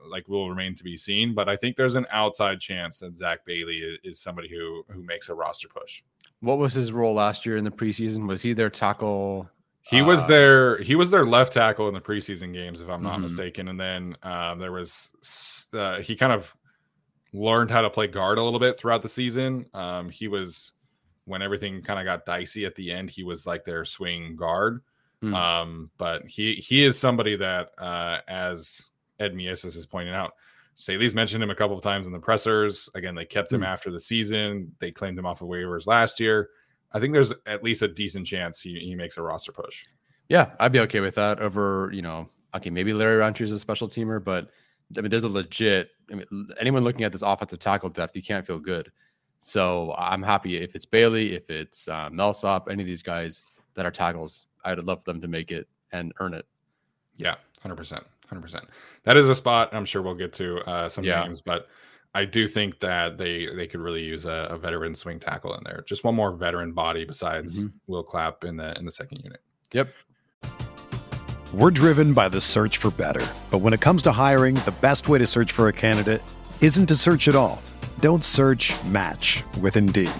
[0.08, 1.34] like will remain to be seen.
[1.34, 5.02] But I think there's an outside chance that Zack Bailey is, is somebody who who
[5.02, 6.02] makes a roster push.
[6.40, 8.26] What was his role last year in the preseason?
[8.26, 9.48] Was he their tackle?
[9.82, 13.02] He uh, was their he was their left tackle in the preseason games, if I'm
[13.02, 13.22] not mm-hmm.
[13.22, 13.68] mistaken.
[13.68, 15.10] And then um, there was
[15.72, 16.54] uh, he kind of
[17.32, 19.66] learned how to play guard a little bit throughout the season.
[19.74, 20.72] Um, he was
[21.24, 23.10] when everything kind of got dicey at the end.
[23.10, 24.82] He was like their swing guard.
[25.22, 25.34] Mm.
[25.34, 28.89] Um, but he he is somebody that, uh, as
[29.20, 30.32] Ed Mieses is pointing out,
[30.74, 32.88] Staley's mentioned him a couple of times in the pressers.
[32.94, 33.66] Again, they kept him mm.
[33.66, 34.72] after the season.
[34.78, 36.48] They claimed him off of waivers last year.
[36.92, 39.84] I think there's at least a decent chance he, he makes a roster push.
[40.28, 43.58] Yeah, I'd be okay with that over, you know, okay, maybe Larry Rountree is a
[43.58, 44.48] special teamer, but
[44.96, 48.22] I mean, there's a legit, I mean, anyone looking at this offensive tackle depth, you
[48.22, 48.90] can't feel good.
[49.40, 53.86] So I'm happy if it's Bailey, if it's uh, Millsap, any of these guys that
[53.86, 56.46] are tackles, I'd love for them to make it and earn it.
[57.16, 58.64] Yeah, 100% hundred percent.
[59.04, 59.68] That is a spot.
[59.72, 61.22] I'm sure we'll get to uh, some yeah.
[61.22, 61.66] names, but
[62.14, 65.62] I do think that they they could really use a, a, veteran swing tackle in
[65.64, 65.84] there.
[65.86, 67.76] Just one more veteran body besides mm-hmm.
[67.86, 69.40] Will Clapp in the in the second unit.
[69.72, 69.92] Yep.
[71.52, 75.08] We're driven by the search for better, but when it comes to hiring, the best
[75.08, 76.22] way to search for a candidate
[76.60, 77.60] isn't to search at all.
[77.98, 78.72] Don't search.
[78.84, 80.10] Match with Indeed.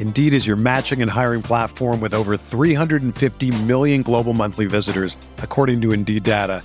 [0.00, 5.80] Indeed is your matching and hiring platform with over 350 million global monthly visitors, according
[5.82, 6.64] to Indeed data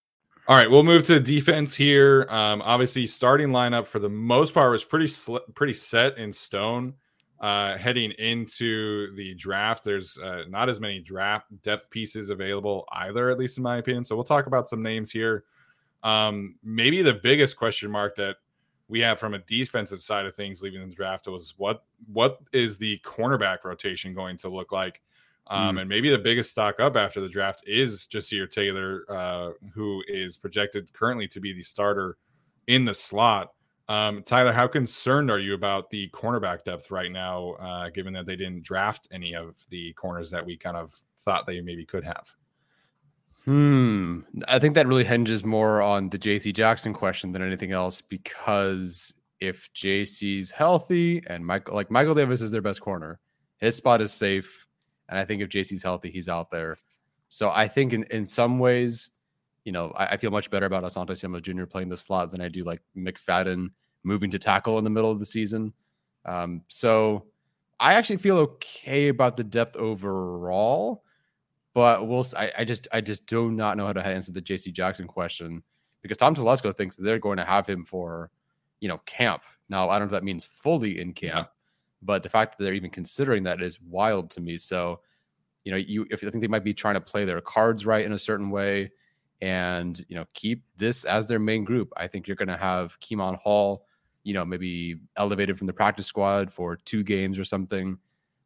[0.51, 2.25] All right, we'll move to defense here.
[2.27, 6.93] Um, obviously, starting lineup for the most part was pretty sl- pretty set in stone.
[7.39, 13.29] Uh, heading into the draft, there's uh, not as many draft depth pieces available either,
[13.29, 14.03] at least in my opinion.
[14.03, 15.45] So we'll talk about some names here.
[16.03, 18.35] Um, maybe the biggest question mark that
[18.89, 22.77] we have from a defensive side of things leaving the draft was what what is
[22.77, 25.01] the cornerback rotation going to look like?
[25.51, 25.81] Um, mm.
[25.81, 30.37] And maybe the biggest stock up after the draft is Ja'Sir Taylor, uh, who is
[30.37, 32.17] projected currently to be the starter
[32.67, 33.51] in the slot.
[33.89, 38.25] Um, Tyler, how concerned are you about the cornerback depth right now, uh, given that
[38.25, 42.05] they didn't draft any of the corners that we kind of thought they maybe could
[42.05, 42.33] have?
[43.43, 44.19] Hmm.
[44.47, 49.13] I think that really hinges more on the JC Jackson question than anything else because
[49.41, 53.19] if JC's healthy and Michael like Michael Davis is their best corner,
[53.57, 54.67] his spot is safe.
[55.11, 56.77] And I think if JC's healthy, he's out there.
[57.29, 59.11] So I think in, in some ways,
[59.63, 61.65] you know, I, I feel much better about Asante Samuel Jr.
[61.65, 63.67] playing the slot than I do like McFadden
[64.03, 65.73] moving to tackle in the middle of the season.
[66.25, 67.27] Um, so
[67.79, 71.03] I actually feel okay about the depth overall
[71.73, 72.25] but we'll.
[72.37, 74.71] I, I just I just do not know how to answer the J.C.
[74.71, 75.63] Jackson question
[76.01, 78.29] because Tom Telesco thinks they're going to have him for,
[78.79, 79.43] you know, camp.
[79.69, 81.45] Now I don't know if that means fully in camp, yeah.
[82.01, 84.57] But the fact that they're even considering that is wild to me.
[84.57, 85.01] So,
[85.63, 88.05] you know, you if I think they might be trying to play their cards right
[88.05, 88.91] in a certain way,
[89.41, 91.91] and you know, keep this as their main group.
[91.97, 93.85] I think you're going to have Kemon Hall,
[94.23, 97.97] you know, maybe elevated from the practice squad for two games or something,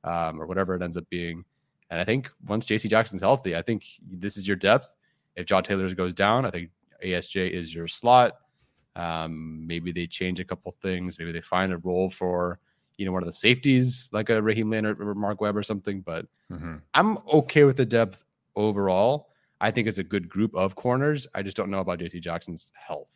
[0.03, 1.45] um, or whatever it ends up being
[1.89, 4.93] and I think once JC Jackson's healthy, I think this is your depth.
[5.35, 6.69] If Jaw Taylor goes down, I think
[7.03, 8.33] ASJ is your slot.
[8.95, 11.19] Um, maybe they change a couple things.
[11.19, 12.59] Maybe they find a role for
[12.97, 16.01] you know one of the safeties like a Raheem Leonard or Mark Webb or something.
[16.01, 16.75] But mm-hmm.
[16.93, 18.23] I'm okay with the depth
[18.55, 19.29] overall.
[19.61, 21.27] I think it's a good group of corners.
[21.33, 23.09] I just don't know about JC Jackson's health.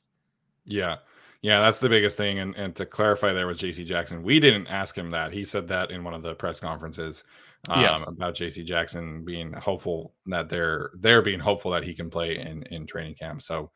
[0.65, 0.97] Yeah.
[1.41, 2.39] Yeah, that's the biggest thing.
[2.39, 5.31] And and to clarify there with JC Jackson, we didn't ask him that.
[5.31, 7.23] He said that in one of the press conferences
[7.69, 8.07] um, yes.
[8.07, 12.63] about JC Jackson being hopeful that they're they're being hopeful that he can play in
[12.63, 13.41] in training camp.
[13.41, 13.71] So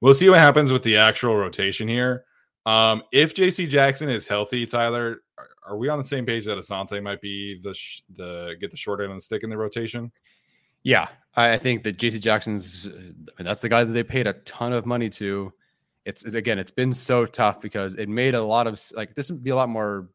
[0.00, 2.24] we'll see what happens with the actual rotation here.
[2.66, 6.58] Um, if JC Jackson is healthy, Tyler, are, are we on the same page that
[6.58, 9.56] Asante might be the sh- the get the short end of the stick in the
[9.56, 10.10] rotation?
[10.82, 12.88] Yeah, I think that JC Jackson's
[13.38, 15.52] that's the guy that they paid a ton of money to.
[16.04, 19.30] It's, it's again, it's been so tough because it made a lot of like this
[19.30, 20.10] would be a lot more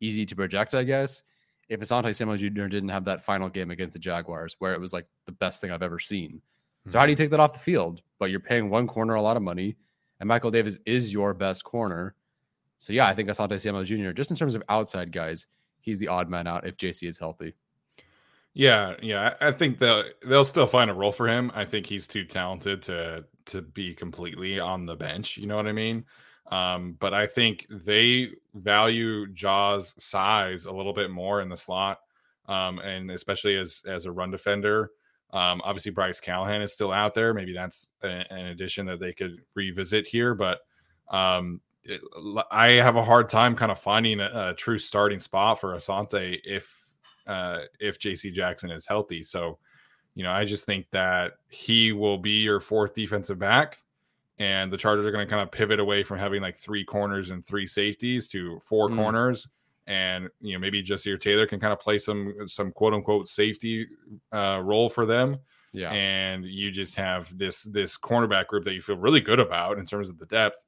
[0.00, 1.24] easy to project, I guess,
[1.68, 2.68] if Asante Samuel Jr.
[2.68, 5.72] didn't have that final game against the Jaguars where it was like the best thing
[5.72, 6.30] I've ever seen.
[6.30, 6.90] Mm-hmm.
[6.90, 8.02] So how do you take that off the field?
[8.20, 9.76] But you're paying one corner a lot of money,
[10.20, 12.14] and Michael Davis is your best corner.
[12.84, 14.12] So yeah, I think Asante Samuel Jr.
[14.12, 15.46] just in terms of outside guys,
[15.80, 17.54] he's the odd man out if JC is healthy.
[18.52, 21.50] Yeah, yeah, I think they'll they'll still find a role for him.
[21.54, 25.38] I think he's too talented to to be completely on the bench.
[25.38, 26.04] You know what I mean?
[26.50, 32.00] Um, but I think they value Jaw's size a little bit more in the slot,
[32.46, 34.90] um, and especially as as a run defender.
[35.32, 37.32] Um, obviously, Bryce Callahan is still out there.
[37.32, 40.34] Maybe that's a, an addition that they could revisit here.
[40.34, 40.60] But
[41.08, 42.00] um, it,
[42.50, 46.40] I have a hard time kind of finding a, a true starting spot for Asante
[46.44, 46.82] if
[47.26, 49.22] uh, if JC Jackson is healthy.
[49.22, 49.58] So,
[50.14, 53.78] you know, I just think that he will be your fourth defensive back
[54.38, 57.30] and the Chargers are going to kind of pivot away from having like three corners
[57.30, 58.96] and three safeties to four mm.
[58.96, 59.48] corners,
[59.86, 63.86] and you know maybe Jesse Taylor can kind of play some some quote unquote safety
[64.32, 65.38] uh, role for them.
[65.72, 69.78] Yeah, and you just have this this cornerback group that you feel really good about
[69.78, 70.64] in terms of the depth,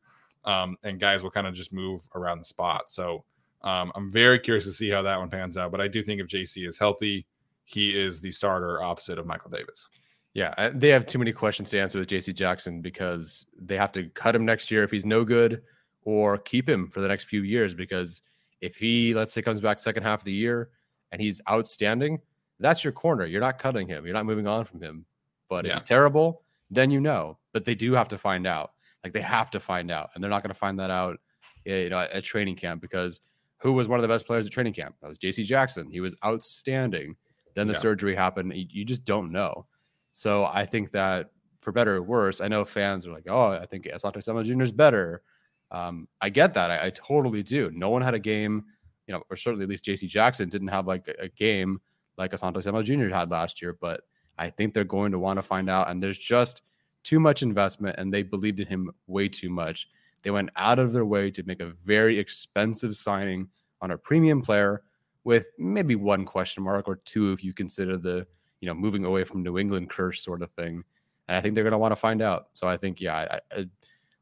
[0.46, 2.90] um, and guys will kind of just move around the spot.
[2.90, 3.24] So
[3.62, 5.70] um, I'm very curious to see how that one pans out.
[5.70, 7.26] But I do think if JC is healthy,
[7.64, 9.88] he is the starter opposite of Michael Davis.
[10.34, 14.08] Yeah, they have too many questions to answer with JC Jackson because they have to
[14.10, 15.62] cut him next year if he's no good
[16.04, 18.22] or keep him for the next few years because
[18.60, 20.70] if he let's say comes back second half of the year
[21.10, 22.20] and he's outstanding,
[22.60, 23.24] that's your corner.
[23.24, 24.04] You're not cutting him.
[24.04, 25.06] You're not moving on from him.
[25.48, 25.72] But yeah.
[25.72, 27.38] if he's terrible, then you know.
[27.52, 28.72] But they do have to find out.
[29.04, 31.18] Like they have to find out, and they're not going to find that out,
[31.66, 33.20] eh, you know, at training camp because
[33.58, 34.96] who was one of the best players at training camp?
[35.00, 35.42] That was J.C.
[35.44, 35.90] Jackson.
[35.90, 37.16] He was outstanding.
[37.54, 37.80] Then the yeah.
[37.80, 38.52] surgery happened.
[38.54, 39.66] You just don't know.
[40.12, 41.30] So I think that
[41.60, 44.62] for better or worse, I know fans are like, oh, I think Asante Samuel Jr.
[44.62, 45.22] is better.
[45.70, 46.70] Um, I get that.
[46.70, 47.72] I, I, totally do.
[47.74, 48.64] No one had a game,
[49.08, 51.80] you know, or certainly at least JC Jackson didn't have like a, a game
[52.16, 53.08] like Asante Samuel Jr.
[53.08, 53.76] had last year.
[53.80, 54.02] But
[54.38, 55.90] I think they're going to want to find out.
[55.90, 56.62] And there's just
[57.06, 59.88] too much investment, and they believed in him way too much.
[60.22, 63.48] They went out of their way to make a very expensive signing
[63.80, 64.82] on a premium player
[65.24, 68.26] with maybe one question mark or two if you consider the
[68.60, 70.82] you know, moving away from New England curse sort of thing.
[71.28, 72.48] And I think they're going to want to find out.
[72.54, 73.66] So I think, yeah, I, I,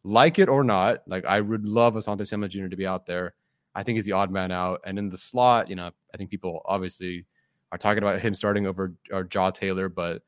[0.03, 2.69] like it or not, like I would love Asante Samuel Jr.
[2.69, 3.35] to be out there.
[3.75, 4.81] I think he's the odd man out.
[4.85, 7.25] And in the slot, you know, I think people obviously
[7.73, 10.23] are talking about him starting over or Jaw Taylor, but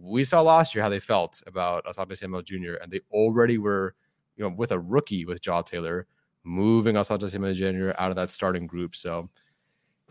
[0.00, 2.74] we saw last year how they felt about Asante Samuel Jr.
[2.82, 3.94] And they already were,
[4.36, 6.06] you know, with a rookie with Jaw Taylor,
[6.44, 7.90] moving Asante Samuel Jr.
[7.98, 8.94] out of that starting group.
[8.94, 9.28] So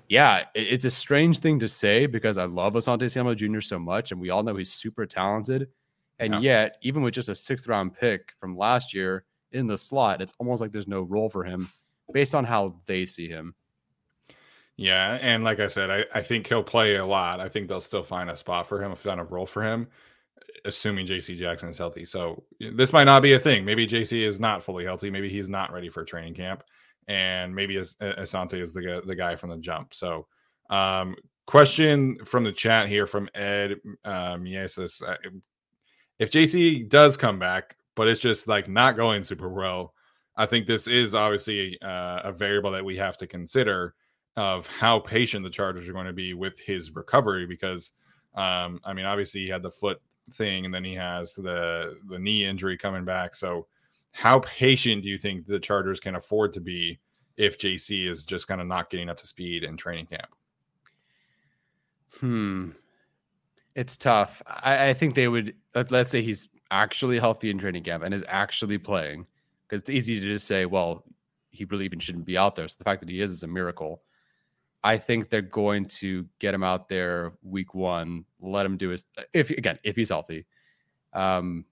[0.09, 3.61] yeah, it's a strange thing to say because I love Asante Samuel Jr.
[3.61, 5.69] so much, and we all know he's super talented.
[6.19, 6.39] And yeah.
[6.39, 9.25] yet, even with just a sixth round pick from last year,
[9.55, 10.21] in the slot.
[10.21, 11.69] It's almost like there's no role for him
[12.13, 13.55] based on how they see him.
[14.77, 17.39] Yeah, and like I said, I, I think he'll play a lot.
[17.39, 19.87] I think they'll still find a spot for him, if not a role for him,
[20.65, 22.03] assuming JC Jackson is healthy.
[22.03, 23.63] So this might not be a thing.
[23.63, 25.09] Maybe JC is not fully healthy.
[25.09, 26.63] Maybe he's not ready for training camp,
[27.07, 29.93] and maybe Asante is the the guy from the jump.
[29.93, 30.27] So,
[30.69, 31.15] um,
[31.45, 35.15] question from the chat here from Ed uh, Miesis: uh,
[36.19, 39.93] If JC does come back, but it's just like not going super well,
[40.35, 43.95] I think this is obviously uh, a variable that we have to consider
[44.37, 47.91] of how patient the Chargers are going to be with his recovery because
[48.35, 50.01] um, I mean obviously he had the foot
[50.33, 53.35] thing and then he has the the knee injury coming back.
[53.35, 53.67] So
[54.11, 56.99] how patient do you think the Chargers can afford to be
[57.37, 60.33] if JC is just kind of not getting up to speed in training camp?
[62.19, 62.69] Hmm.
[63.75, 64.41] It's tough.
[64.47, 68.13] I, I think they would let, let's say he's actually healthy in training camp and
[68.13, 69.25] is actually playing
[69.67, 71.03] because it's easy to just say, well,
[71.49, 72.67] he really even shouldn't be out there.
[72.67, 74.01] So the fact that he is is a miracle.
[74.85, 79.03] I think they're going to get him out there week one, let him do his
[79.33, 80.45] if again if he's healthy,
[81.13, 81.65] um,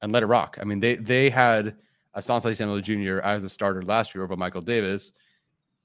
[0.00, 0.56] and let it rock.
[0.58, 1.76] I mean they they had
[2.16, 3.20] Asante Samuel Jr.
[3.20, 5.12] as a starter last year over Michael Davis.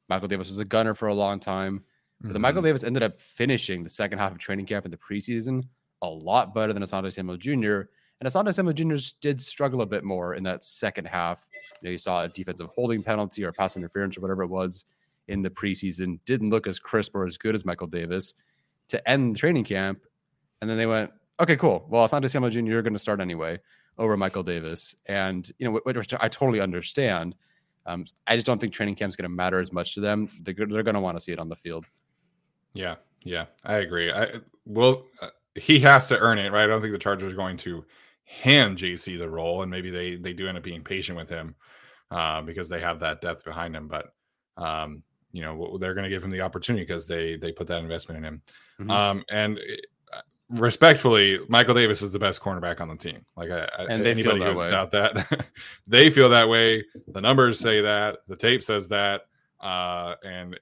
[0.08, 1.80] Michael Davis was a gunner for a long time.
[2.24, 2.32] Mm-hmm.
[2.32, 5.62] But Michael Davis ended up finishing the second half of training camp in the preseason
[6.04, 7.90] a lot better than Asante Samuel Jr.
[8.22, 8.96] And Asante Samuel Jr.
[9.20, 11.50] did struggle a bit more in that second half.
[11.82, 14.86] You know, you saw a defensive holding penalty or pass interference or whatever it was
[15.28, 18.34] in the preseason, didn't look as crisp or as good as Michael Davis
[18.90, 20.00] to end training camp.
[20.62, 21.86] And then they went, okay, cool.
[21.90, 23.60] Well, Asante Samuel Jr., you're going to start anyway
[23.98, 24.96] over Michael Davis.
[25.06, 27.36] And, you know, which I totally understand.
[27.86, 30.30] Um, I just don't think training camp is going to matter as much to them.
[30.42, 31.86] They're, they're going to want to see it on the field.
[32.74, 32.96] Yeah.
[33.24, 33.46] Yeah.
[33.64, 34.12] I agree.
[34.12, 35.08] I will.
[35.22, 36.64] Uh, he has to earn it, right?
[36.64, 37.86] I don't think the Chargers are going to
[38.26, 41.56] hand JC the role, and maybe they they do end up being patient with him
[42.12, 43.88] uh, because they have that depth behind him.
[43.88, 44.14] But
[44.58, 45.04] um,
[45.36, 48.20] you know they're going to give him the opportunity because they they put that investment
[48.20, 48.42] in him.
[48.80, 48.92] Mm-hmm.
[48.92, 49.60] Um, and
[50.14, 53.26] uh, respectfully, Michael Davis is the best cornerback on the team.
[53.36, 55.46] Like, I, and anybody who's doubt that,
[55.88, 56.86] they feel that way.
[57.10, 58.20] The numbers say that.
[58.30, 59.24] The tape says that,
[59.60, 60.58] uh, and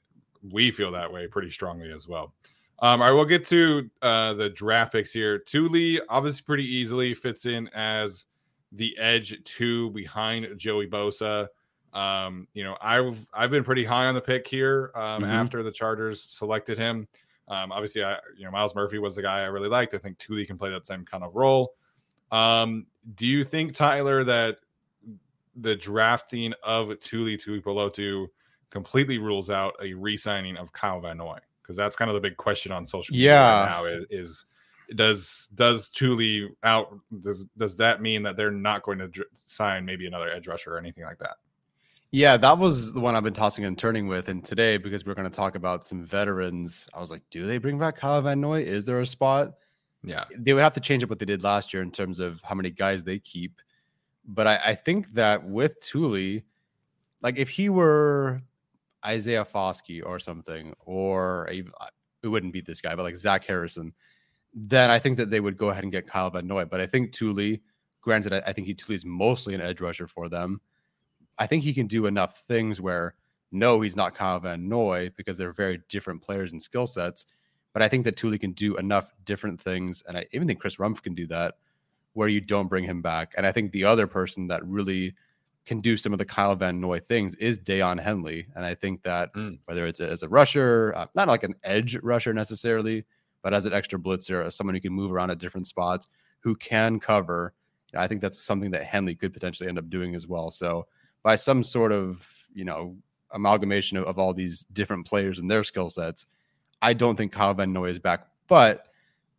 [0.52, 2.34] we feel that way pretty strongly as well.
[2.80, 5.38] Um, all right, we'll get to uh, the draft picks here.
[5.38, 8.26] Tuli obviously pretty easily fits in as
[8.72, 11.48] the edge two behind Joey Bosa.
[11.94, 15.26] Um, you know, I've I've been pretty high on the pick here um, mm-hmm.
[15.26, 17.08] after the Chargers selected him.
[17.48, 19.94] Um, obviously, I you know Myles Murphy was the guy I really liked.
[19.94, 21.74] I think Tuli can play that same kind of role.
[22.32, 24.58] Um, do you think Tyler that
[25.56, 28.28] the drafting of Tuli Tuipulotu
[28.72, 31.38] completely rules out a re-signing of Kyle Van Noy?
[31.62, 33.60] Because that's kind of the big question on social media yeah.
[33.60, 34.46] right now is, is
[34.96, 39.86] does does Tuli out does does that mean that they're not going to dr- sign
[39.86, 41.38] maybe another edge rusher or anything like that?
[42.14, 44.30] Yeah, that was the one I've been tossing and turning with.
[44.30, 47.58] And today, because we're going to talk about some veterans, I was like, do they
[47.58, 48.62] bring back Kyle Van Noy?
[48.62, 49.54] Is there a spot?
[50.04, 50.26] Yeah.
[50.38, 52.54] They would have to change up what they did last year in terms of how
[52.54, 53.60] many guys they keep.
[54.28, 56.44] But I, I think that with Tuli,
[57.24, 58.44] like if he were
[59.04, 61.88] Isaiah Foskey or something, or a, uh,
[62.22, 63.92] it wouldn't be this guy, but like Zach Harrison,
[64.54, 66.66] then I think that they would go ahead and get Kyle Van Noy.
[66.66, 67.64] But I think Tuli,
[68.02, 70.62] granted, I, I think he Tuli's mostly an edge rusher for them
[71.38, 73.16] I think he can do enough things where
[73.52, 77.28] no, he's not Kyle Van Noy because they're very different players and skill sets.
[77.72, 80.04] But I think that Tuli can do enough different things.
[80.08, 81.56] And I even think Chris Rumph can do that
[82.14, 83.34] where you don't bring him back.
[83.38, 85.16] And I think the other person that really
[85.66, 88.48] can do some of the Kyle Van Noy things is Daiyan Henley.
[88.56, 89.58] And I think that mm.
[89.66, 93.06] whether it's a, as a rusher, uh, not like an edge rusher necessarily,
[93.42, 96.08] but as an extra blitzer, as someone who can move around at different spots,
[96.42, 97.54] who can cover,
[97.96, 100.52] I think that's something that Henley could potentially end up doing as well.
[100.52, 100.88] So
[101.24, 102.96] by some sort of you know
[103.32, 106.28] amalgamation of, of all these different players and their skill sets.
[106.82, 108.86] I don't think Kyle Van Noy is back, but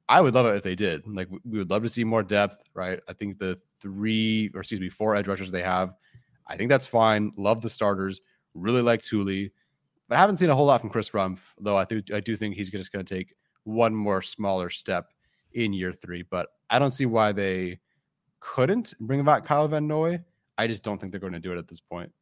[0.09, 1.07] I would love it if they did.
[1.07, 3.01] Like we would love to see more depth, right?
[3.09, 5.95] I think the three or excuse me, four edge rushers they have,
[6.47, 7.33] I think that's fine.
[7.37, 8.21] Love the starters.
[8.55, 9.53] Really like Tuli,
[10.09, 11.77] but I haven't seen a whole lot from Chris Rumph, though.
[11.77, 15.11] I do I do think he's just going to take one more smaller step
[15.53, 16.23] in year three.
[16.23, 17.81] But I don't see why they
[18.41, 20.21] couldn't bring back Kyle Van Noy.
[20.59, 22.13] I just don't think they're going to do it at this point.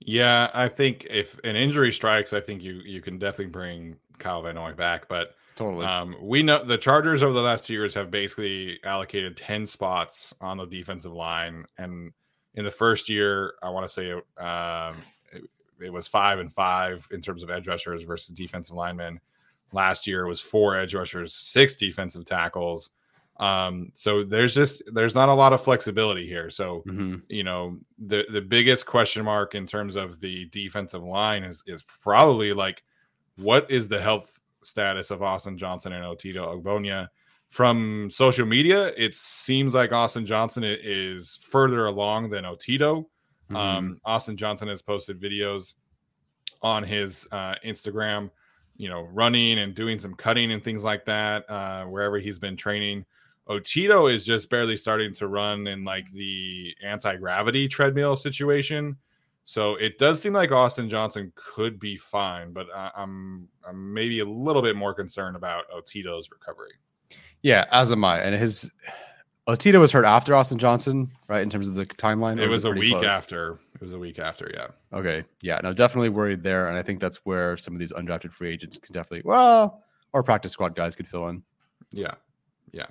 [0.00, 4.42] Yeah, I think if an injury strikes, I think you you can definitely bring Kyle
[4.42, 5.08] Van Noy back.
[5.08, 9.36] But totally, um, we know the Chargers over the last two years have basically allocated
[9.36, 12.12] ten spots on the defensive line, and
[12.54, 14.96] in the first year, I want to say um,
[15.32, 15.44] it,
[15.80, 19.20] it was five and five in terms of edge rushers versus defensive linemen.
[19.72, 22.90] Last year it was four edge rushers, six defensive tackles.
[23.38, 26.50] Um, so there's just there's not a lot of flexibility here.
[26.50, 27.22] So Mhm.
[27.28, 31.82] you know the the biggest question mark in terms of the defensive line is is
[31.82, 32.82] probably like
[33.36, 37.08] what is the health status of Austin Johnson and Otito Ogbonnia?
[37.48, 43.06] From social media, it seems like Austin Johnson is further along than Otito.
[43.50, 43.56] Mhm.
[43.56, 45.74] Um, Austin Johnson has posted videos
[46.60, 48.30] on his uh, Instagram,
[48.76, 52.56] you know, running and doing some cutting and things like that, uh, wherever he's been
[52.56, 53.06] training.
[53.48, 58.96] Otito is just barely starting to run in like the anti gravity treadmill situation.
[59.44, 64.20] So it does seem like Austin Johnson could be fine, but I, I'm I'm maybe
[64.20, 66.72] a little bit more concerned about Otito's recovery.
[67.42, 68.20] yeah, as am I.
[68.20, 68.70] And his
[69.48, 71.40] Otito was hurt after Austin Johnson, right?
[71.42, 73.04] In terms of the timeline, It was a week close?
[73.06, 73.58] after.
[73.74, 74.66] It was a week after, yeah.
[74.92, 78.34] Okay, yeah, no, definitely worried there, and I think that's where some of these undrafted
[78.34, 79.82] free agents can definitely, well,
[80.12, 81.42] or practice squad guys could fill in.
[81.90, 82.12] Yeah.
[82.72, 82.86] Yeah.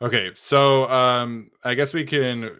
[0.00, 0.30] Okay.
[0.34, 2.58] So um I guess we can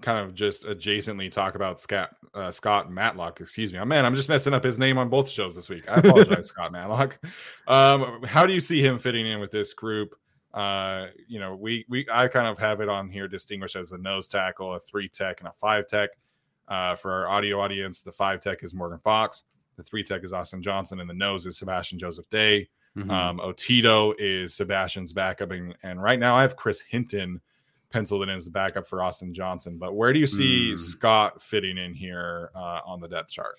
[0.00, 3.40] kind of just adjacently talk about Scott uh, Scott Matlock.
[3.40, 3.78] Excuse me.
[3.78, 5.90] Oh man, I'm just messing up his name on both shows this week.
[5.90, 7.18] I apologize, Scott Matlock.
[7.66, 10.14] Um, how do you see him fitting in with this group?
[10.52, 13.98] Uh, you know, we we I kind of have it on here distinguished as a
[13.98, 16.10] nose tackle, a three tech, and a five tech.
[16.68, 19.44] Uh, for our audio audience, the five tech is Morgan Fox,
[19.76, 22.68] the three tech is Austin Johnson, and the nose is Sebastian Joseph Day.
[22.96, 23.10] Mhm.
[23.10, 27.40] Um, Otito is Sebastian's backup, and, and right now I have Chris Hinton
[27.90, 29.76] penciled in as the backup for Austin Johnson.
[29.78, 30.78] But where do you see Mm.
[30.78, 33.56] Scott fitting in here uh, on the depth chart?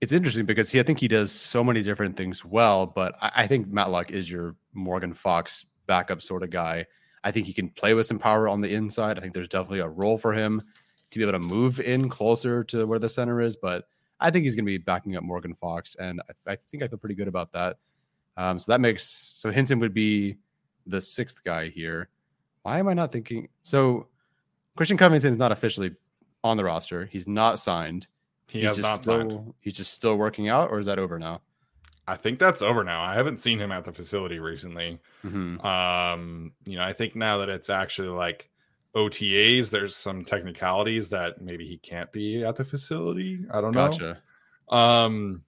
[0.00, 3.32] it's interesting because he, I think he does so many different things well, but I,
[3.34, 6.86] I think Matlock is your Morgan Fox backup sort of guy.
[7.24, 9.18] I think he can play with some power on the inside.
[9.18, 10.62] I think there's definitely a role for him
[11.10, 13.88] to be able to move in closer to where the center is, but
[14.20, 16.86] I think he's going to be backing up Morgan Fox, and I, I think I
[16.86, 17.78] feel pretty good about that.
[18.38, 20.36] Um, so that makes so Hinton would be
[20.86, 22.08] the sixth guy here.
[22.62, 23.48] Why am I not thinking?
[23.64, 24.06] So
[24.76, 25.94] Christian Covington is not officially
[26.44, 27.06] on the roster.
[27.06, 28.06] He's not signed.
[28.46, 29.54] He he's has just not still, signed.
[29.60, 31.42] He's just still working out, or is that over now?
[32.06, 33.02] I think that's over now.
[33.02, 35.00] I haven't seen him at the facility recently.
[35.24, 35.62] Mhm.
[35.62, 38.48] Um, you know, I think now that it's actually like
[38.94, 43.44] OTAs, there's some technicalities that maybe he can't be at the facility.
[43.50, 43.88] I don't know.
[43.88, 44.22] Gotcha.
[44.68, 45.42] Um,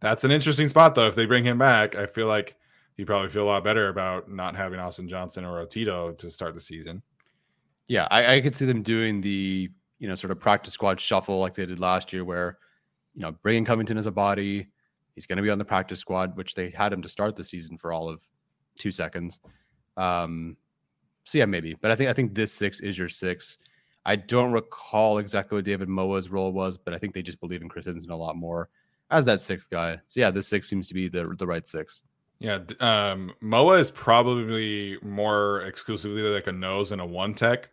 [0.00, 1.06] that's an interesting spot though.
[1.06, 2.56] If they bring him back, I feel like
[2.96, 6.54] he probably feel a lot better about not having Austin Johnson or Otito to start
[6.54, 7.02] the season.
[7.88, 11.38] Yeah, I, I could see them doing the you know sort of practice squad shuffle
[11.38, 12.58] like they did last year, where
[13.14, 14.68] you know bringing Covington as a body,
[15.14, 17.44] he's going to be on the practice squad, which they had him to start the
[17.44, 18.22] season for all of
[18.78, 19.40] two seconds.
[19.96, 20.56] Um,
[21.24, 23.58] so yeah, maybe, but I think I think this six is your six.
[24.04, 27.60] I don't recall exactly what David Moa's role was, but I think they just believe
[27.60, 28.68] in Chris Hinton a lot more
[29.10, 29.98] as that sixth guy.
[30.08, 32.02] So yeah, this six seems to be the the right six.
[32.38, 37.70] Yeah, um, Moa is probably more exclusively like a nose and a one tech.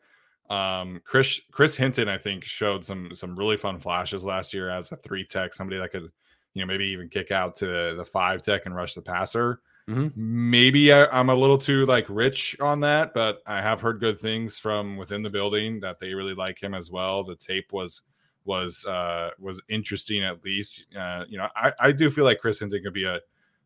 [0.50, 4.92] Um, Chris Chris Hinton, I think, showed some some really fun flashes last year as
[4.92, 6.10] a three tech, somebody that could,
[6.54, 9.62] you know, maybe even kick out to the five tech and rush the passer.
[9.90, 10.16] Mhm.
[10.16, 14.18] Maybe I, I'm a little too like rich on that, but I have heard good
[14.18, 17.24] things from within the building that they really like him as well.
[17.24, 18.04] The tape was
[18.46, 20.86] was uh was interesting at least.
[20.98, 23.20] Uh, you know, I, I do feel like Chris Hinton could be a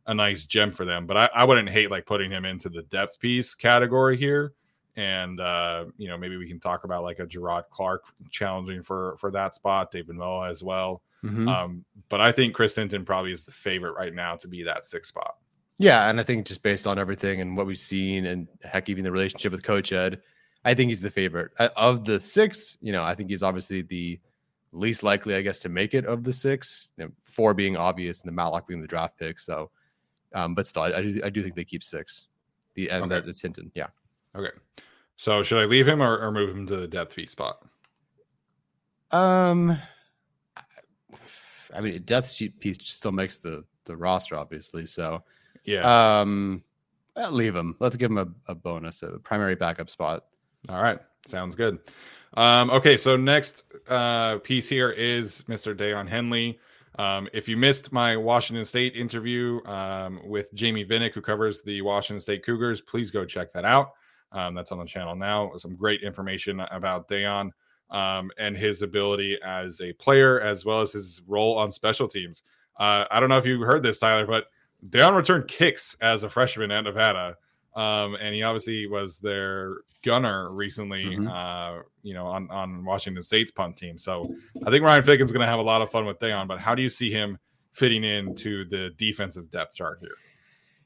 [0.06, 1.06] a nice gem for them.
[1.06, 4.54] But I, I wouldn't hate like putting him into the depth piece category here.
[4.96, 9.16] And uh, you know, maybe we can talk about like a Gerard Clark challenging for
[9.20, 11.02] for that spot, David Moa as well.
[11.24, 11.48] Mhm.
[11.48, 14.86] Um, but I think Chris Hinton probably is the favorite right now to be that
[14.86, 15.36] sixth spot.
[15.80, 19.04] Yeah, and I think just based on everything and what we've seen, and heck, even
[19.04, 20.22] the relationship with Coach Ed,
[20.66, 22.78] I think he's the favorite Uh, of the six.
[22.82, 24.20] You know, I think he's obviously the
[24.72, 26.92] least likely, I guess, to make it of the six.
[26.98, 29.40] You know, four being obvious, and the Matlock being the draft pick.
[29.40, 29.70] So,
[30.34, 32.28] um, but still, I, I, do, I do think they keep six.
[32.76, 33.16] The end Okay.
[33.22, 33.72] that is Hinton.
[33.76, 33.88] Yeah.
[34.36, 34.52] Okay.
[35.16, 37.66] So should I leave him or, or move him to the depth piece spot?
[39.12, 39.78] Um,
[41.74, 44.86] I mean, depth sheet piece still makes the the roster, obviously.
[44.86, 45.24] So,
[45.64, 46.20] Yeah.
[46.20, 46.62] um,
[47.16, 47.76] eh, leave him.
[47.80, 50.26] Let's give him a, a bonus, a primary backup spot.
[50.70, 51.00] All right.
[51.28, 51.80] Sounds good.
[52.36, 55.76] Um, okay, so next uh, piece here is Mr.
[55.76, 56.60] Daiyan Henley.
[56.98, 61.82] Um, if you missed my Washington State interview um, with Jamie Vinnick, who covers the
[61.82, 63.94] Washington State Cougars, please go check that out.
[64.32, 65.52] Um, that's on the channel now.
[65.58, 67.52] Some great information about Daiyan
[67.92, 72.44] um, and his ability as a player, as well as his role on special teams.
[72.78, 74.48] Uh, I don't know if you heard this, Tyler, but
[74.90, 77.38] Daiyan returned kicks as a freshman at Nevada.
[77.78, 81.30] Um, and he obviously was their gunner recently, Mhm.
[81.30, 83.98] uh, you know, on, on Washington State's punt team.
[83.98, 86.60] So I think Ryan Ficken's going to have a lot of fun with Daiyan, but
[86.60, 87.38] how do you see him
[87.74, 90.16] fitting into the defensive depth chart here?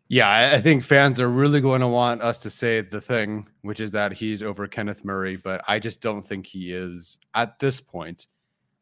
[0.09, 3.79] Yeah, I think fans are really going to want us to say the thing, which
[3.79, 7.79] is that he's over Kenneth Murray, but I just don't think he is at this
[7.79, 8.27] point.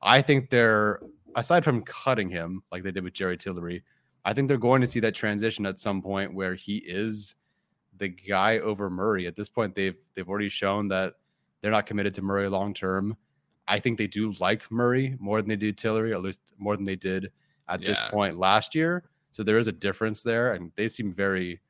[0.01, 0.99] I think they're
[1.35, 3.83] aside from cutting him like they did with Jerry Tillery,
[4.25, 7.35] I think they're going to see that transition at some point where he is
[7.99, 9.27] the guy over Murray.
[9.27, 11.15] At this point, they've they've already shown that
[11.61, 13.15] they're not committed to Murray long term.
[13.67, 16.75] I think they do like Murray more than they did Tillery, or at least more
[16.75, 17.31] than they did
[17.67, 17.89] at yeah.
[17.89, 19.03] this point last year.
[19.31, 21.61] So there is a difference there, and they seem very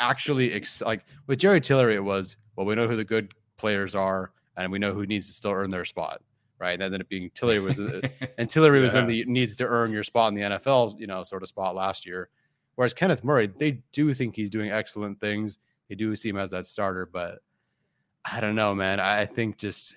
[0.00, 1.94] actually ex- like with Jerry Tillery.
[1.94, 5.28] It was well, we know who the good players are, and we know who needs
[5.28, 6.20] to still earn their spot,
[6.58, 6.80] right?
[6.80, 7.78] And then it being Tillery was,
[8.38, 8.84] and Tillery yeah.
[8.84, 11.48] was in the needs to earn your spot in the NFL, you know, sort of
[11.48, 12.28] spot last year.
[12.80, 15.58] Whereas Kenneth Murray, they do think he's doing excellent things.
[15.90, 17.40] They do see him as that starter, but
[18.24, 18.98] I don't know, man.
[18.98, 19.94] I think just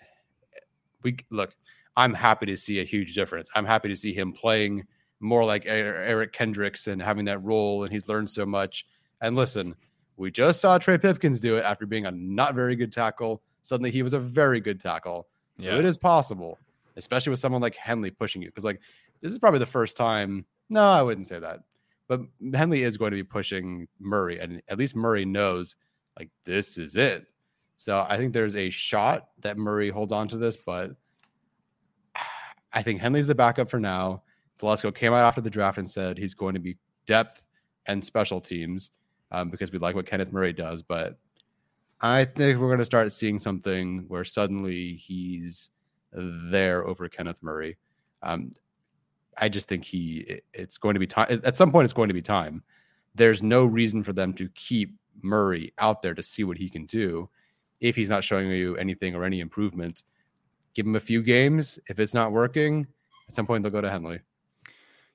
[1.01, 1.55] we look.
[1.95, 3.49] I'm happy to see a huge difference.
[3.55, 4.85] I'm happy to see him playing
[5.21, 8.85] more like Eric Kendricks and having that role, and he's learned so much.
[9.21, 9.75] And listen,
[10.17, 13.41] we just saw Trey Pipkins do it after being a not very good tackle.
[13.61, 15.27] Suddenly, he was a very good tackle.
[15.57, 15.79] So yeah.
[15.79, 16.59] it is possible,
[16.97, 18.49] especially with someone like Henley pushing you.
[18.49, 18.81] Because like
[19.21, 20.43] this is probably the first time.
[20.69, 21.61] No, I wouldn't say that.
[22.07, 22.21] But
[22.53, 25.75] Henley is going to be pushing Murray, and at least Murray knows
[26.17, 27.25] like this is it.
[27.77, 30.91] So I think there's a shot that Murray holds on to this, but
[32.73, 34.23] I think Henley's the backup for now.
[34.59, 37.45] Telesco came out after the draft and said he's going to be depth
[37.85, 38.91] and special teams
[39.31, 40.81] um, because we like what Kenneth Murray does.
[40.81, 41.17] But
[42.01, 45.69] I think we're going to start seeing something where suddenly he's
[46.13, 47.77] there over Kenneth Murray.
[48.21, 48.51] Um,
[49.37, 51.85] I just think he it's going to be time at some point.
[51.85, 52.63] It's going to be time.
[53.15, 56.85] There's no reason for them to keep Murray out there to see what he can
[56.85, 57.29] do
[57.79, 60.03] if he's not showing you anything or any improvement.
[60.73, 61.79] Give him a few games.
[61.87, 62.87] If it's not working,
[63.27, 64.19] at some point they'll go to Henley.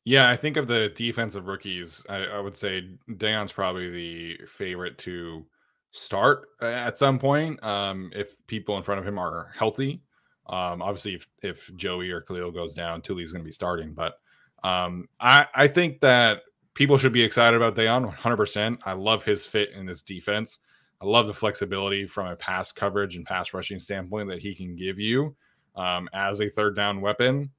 [0.05, 4.97] Yeah, I think of the defensive rookies, I, I would say Daiyan's probably the favorite
[4.99, 5.45] to
[5.91, 10.01] start at some point um, if people in front of him are healthy.
[10.49, 13.93] Um, obviously, if, if Joey or Khalil goes down, Tuli's going to be starting.
[13.93, 14.15] But
[14.65, 16.43] um, I, I think that
[16.75, 18.79] people should be excited about Daiyan 100%.
[18.85, 20.59] I love his fit in this defense.
[21.01, 24.75] I love the flexibility from a pass coverage and pass rushing standpoint that he can
[24.75, 25.37] give you
[25.77, 27.51] um, as a third down weapon.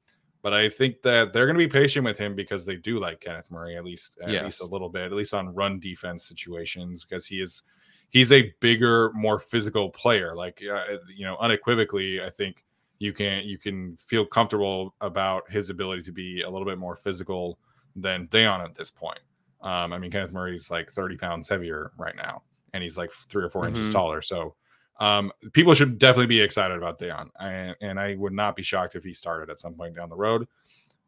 [0.42, 3.20] But I think that they're going to be patient with him because they do like
[3.20, 4.44] Kenneth Murray at least at yes.
[4.44, 7.64] least a little bit, at least on run defense situations because he is
[8.08, 10.36] he's a bigger, more physical player.
[10.36, 10.84] Like uh,
[11.14, 12.64] you know, unequivocally, I think
[13.00, 16.96] you can you can feel comfortable about his ability to be a little bit more
[16.96, 17.58] physical
[17.96, 19.20] than Daiyan at this point.
[19.62, 22.44] Um, I mean, Kenneth Murray's like 30 pounds heavier right now,
[22.74, 23.76] and he's like three or 4 mm-hmm.
[23.76, 24.22] inches taller.
[24.22, 24.56] So
[25.00, 28.96] um, people should definitely be excited about Daiyan, and, and I would not be shocked
[28.96, 30.48] if he started at some point down the road.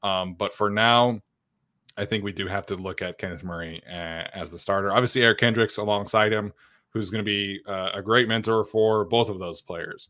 [0.04, 1.20] Um, but for now,
[1.98, 4.92] I think we do have to look at Kenneth Murray uh, as the starter.
[4.92, 6.54] Obviously, Eric Kendricks alongside him,
[6.89, 10.10] who's going to be uh, a great mentor for both of those players.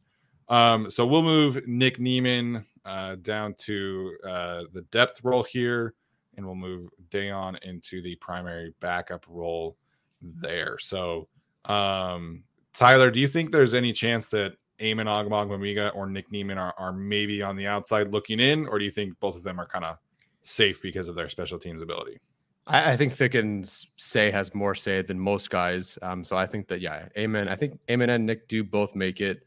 [0.52, 5.94] Um, so we'll move Nick Niemann uh, down to uh, the depth role here,
[6.36, 9.78] and we'll move Daiyan into the primary backup role
[10.22, 10.78] there.
[10.78, 11.30] So
[11.66, 12.44] um,
[12.74, 16.92] Tyler, do you think there's any chance that Amen Ogbongbemiga or Nick Niemann are, are
[16.92, 19.86] maybe on the outside looking in, or do you think both of them are kind
[19.86, 19.98] of
[20.42, 22.20] safe because of their special teams ability?
[22.68, 25.98] I, I, think Fickens say has more say than most guys.
[26.02, 27.48] Um, so I think that yeah, Amen.
[27.48, 29.46] I think Amen and Nick do both make it.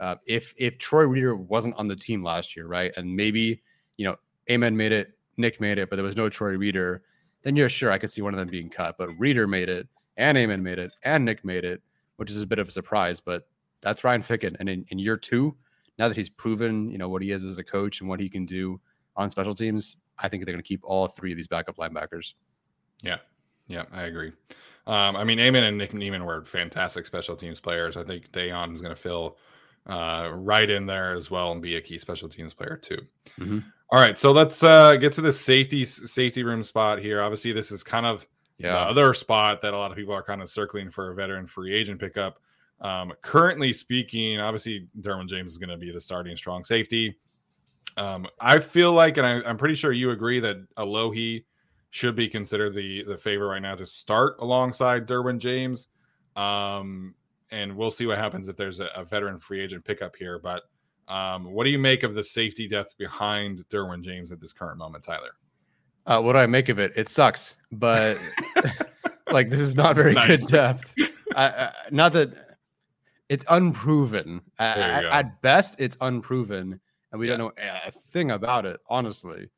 [0.00, 3.62] Uh, if if Troy Reeder wasn't on the team last year, right, and maybe
[3.96, 4.16] you know
[4.50, 7.02] Amen made it, Nick made it, but there was no Troy Reeder,
[7.42, 8.96] then you're sure I could see one of them being cut.
[8.96, 11.82] But Reeder made it, and Amen made it, and Nick made it
[12.18, 13.20] which is a bit of a surprise.
[13.20, 13.48] But
[13.80, 14.56] that's Ryan Ficken.
[14.60, 15.56] And in, in year two,
[15.98, 18.28] now that he's proven, you know, what he is as a coach and what he
[18.28, 18.80] can do
[19.16, 22.34] on special teams, I think they're going to keep all three of these backup linebackers.
[23.02, 23.18] Yeah.
[23.68, 24.32] Yeah, I agree.
[24.86, 27.96] Um, I mean, Amen and Nick Niemann were fantastic special teams players.
[27.96, 29.36] I think Daiyan is going to fill
[29.88, 32.98] uh, right in there as well and be a key special teams player too.
[33.38, 33.60] Mm-hmm.
[33.90, 37.22] All right, so let's uh, get to the safety safety room spot here.
[37.22, 38.26] Obviously, this is kind of
[38.58, 38.72] yeah.
[38.72, 41.46] The other spot that a lot of people are kind of circling for a veteran
[41.46, 42.40] free agent pickup.
[42.80, 47.16] Um, currently speaking, obviously Derwin James is going to be the starting strong safety.
[47.96, 51.44] Um, I feel like, and I, am pretty sure you agree that Alohi
[51.90, 55.88] should be considered the the favorite right now to start alongside Derwin James.
[56.36, 57.14] Um,
[57.50, 60.38] and we'll see what happens if there's a, a veteran free agent pickup here.
[60.38, 60.62] But
[61.08, 64.78] um, what do you make of the safety depth behind Derwin James at this current
[64.78, 65.30] moment, Tyler?
[66.06, 66.92] Uh, what do I make of it?
[66.96, 68.18] It sucks, but
[69.30, 70.46] like this is not very nice.
[70.46, 70.94] good depth.
[71.90, 72.48] Not that
[73.28, 74.40] it's unproven.
[74.58, 76.80] At, at, best, it's unproven,
[77.12, 77.36] and we yeah.
[77.36, 78.80] don't know a thing about it.
[78.88, 79.50] Honestly,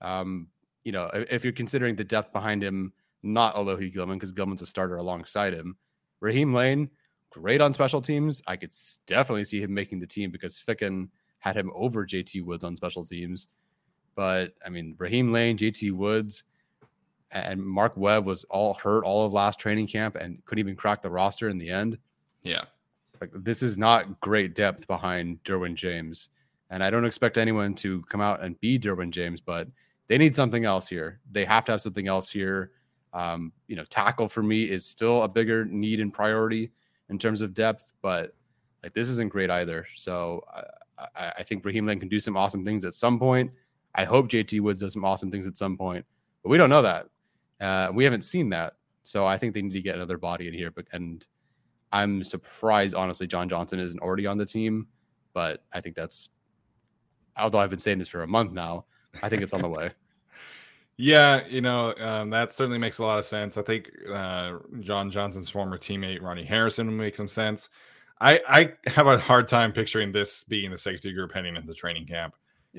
[0.00, 0.48] um,
[0.84, 2.92] you know, if, you're considering the depth behind him
[3.22, 5.76] not Alohi Gilman because Gilman's a starter alongside him.
[6.20, 6.88] Raheem Layne,
[7.30, 8.42] great on special teams.
[8.46, 8.72] I could
[9.06, 11.08] definitely see him making the team because Ficken
[11.38, 13.48] had him over JT Woods on special teams.
[14.14, 16.44] But I mean, Raheem Layne, JT Woods,
[17.30, 21.02] and Mark Webb was all hurt all of last training camp and couldn't even crack
[21.02, 21.98] the roster in the end.
[22.42, 22.64] Yeah.
[23.20, 26.30] Like this is not great depth behind Derwin James.
[26.70, 29.68] And I don't expect anyone to come out and be Derwin James, but
[30.08, 31.20] they need something else here.
[31.30, 32.72] They have to have something else here.
[33.12, 36.70] Um, you know, tackle for me is still a bigger need and priority
[37.10, 38.34] in terms of depth, but
[38.82, 39.86] like this isn't great either.
[39.94, 40.44] So
[40.98, 43.50] I, I think Raheem Layne can do some awesome things at some point.
[43.94, 46.04] I hope JT Woods does some awesome things at some point,
[46.42, 47.08] but we don't know that.
[47.60, 48.74] Uh, we haven't seen that.
[49.02, 50.70] So I think they need to get another body in here.
[50.70, 51.26] But and
[51.92, 54.88] I'm surprised, honestly, John Johnson isn't already on the team.
[55.32, 56.30] But I think that's
[57.36, 58.86] although I've been saying this for a month now,
[59.22, 59.90] I think it's on the way.
[60.98, 63.58] Yeah, you know, um, that certainly makes a lot of sense.
[63.58, 67.68] I think uh, John Johnson's former teammate Ronnie Harrison would make some sense.
[68.20, 72.06] I, I have a hard time picturing this being the safety group heading into training
[72.06, 72.34] camp.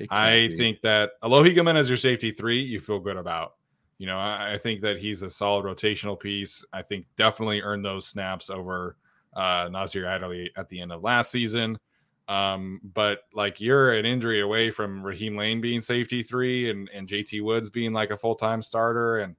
[0.10, 0.58] I be.
[0.58, 3.54] think that Alohi Gilman as your safety three, you feel good about.
[4.00, 6.64] You know, I, I, think that he's a solid rotational piece.
[6.72, 8.96] I think definitely earned those snaps over
[9.36, 11.80] uh, Nasir Adderley at the end of last season.
[12.28, 17.08] Um, but like you're an injury away from Raheem Layne being safety three and, and
[17.08, 19.20] JT Woods being like a full time starter.
[19.20, 19.36] And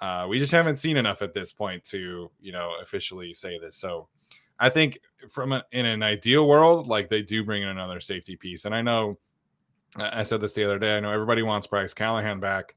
[0.00, 3.76] uh, we just haven't seen enough at this point to, you know, officially say this.
[3.76, 4.08] So
[4.58, 4.98] I think
[5.30, 8.64] from a, in an ideal world, like they do bring in another safety piece.
[8.64, 9.18] And I know
[9.98, 10.96] I said this the other day.
[10.96, 12.74] I know everybody wants Bryce Callahan back,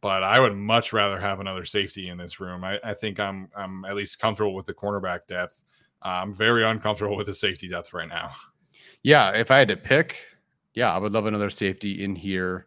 [0.00, 2.64] but I would much rather have another safety in this room.
[2.64, 5.64] I, I think I'm I'm at least comfortable with the cornerback depth.
[6.02, 8.32] I'm very uncomfortable with the safety depth right now.
[9.02, 10.18] Yeah, if I had to pick,
[10.74, 12.66] yeah, I would love another safety in here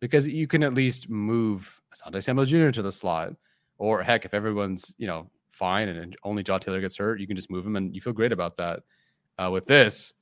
[0.00, 2.70] because you can at least move Asante Samuel Jr.
[2.70, 3.34] to the slot.
[3.78, 7.36] Or heck, if everyone's, you know, fine and only Jaw Taylor gets hurt, you can
[7.36, 8.82] just move him and you feel great about that.
[9.38, 10.14] Uh, with this,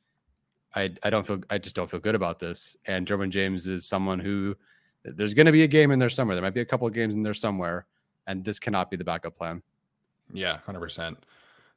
[0.74, 2.76] I, I don't feel I just don't feel good about this.
[2.86, 4.56] And Derwin James is someone who
[5.04, 6.34] there's going to be a game in there somewhere.
[6.34, 7.86] There might be a couple of games in there somewhere,
[8.26, 9.62] and this cannot be the backup plan.
[10.32, 11.18] Yeah, hundred percent.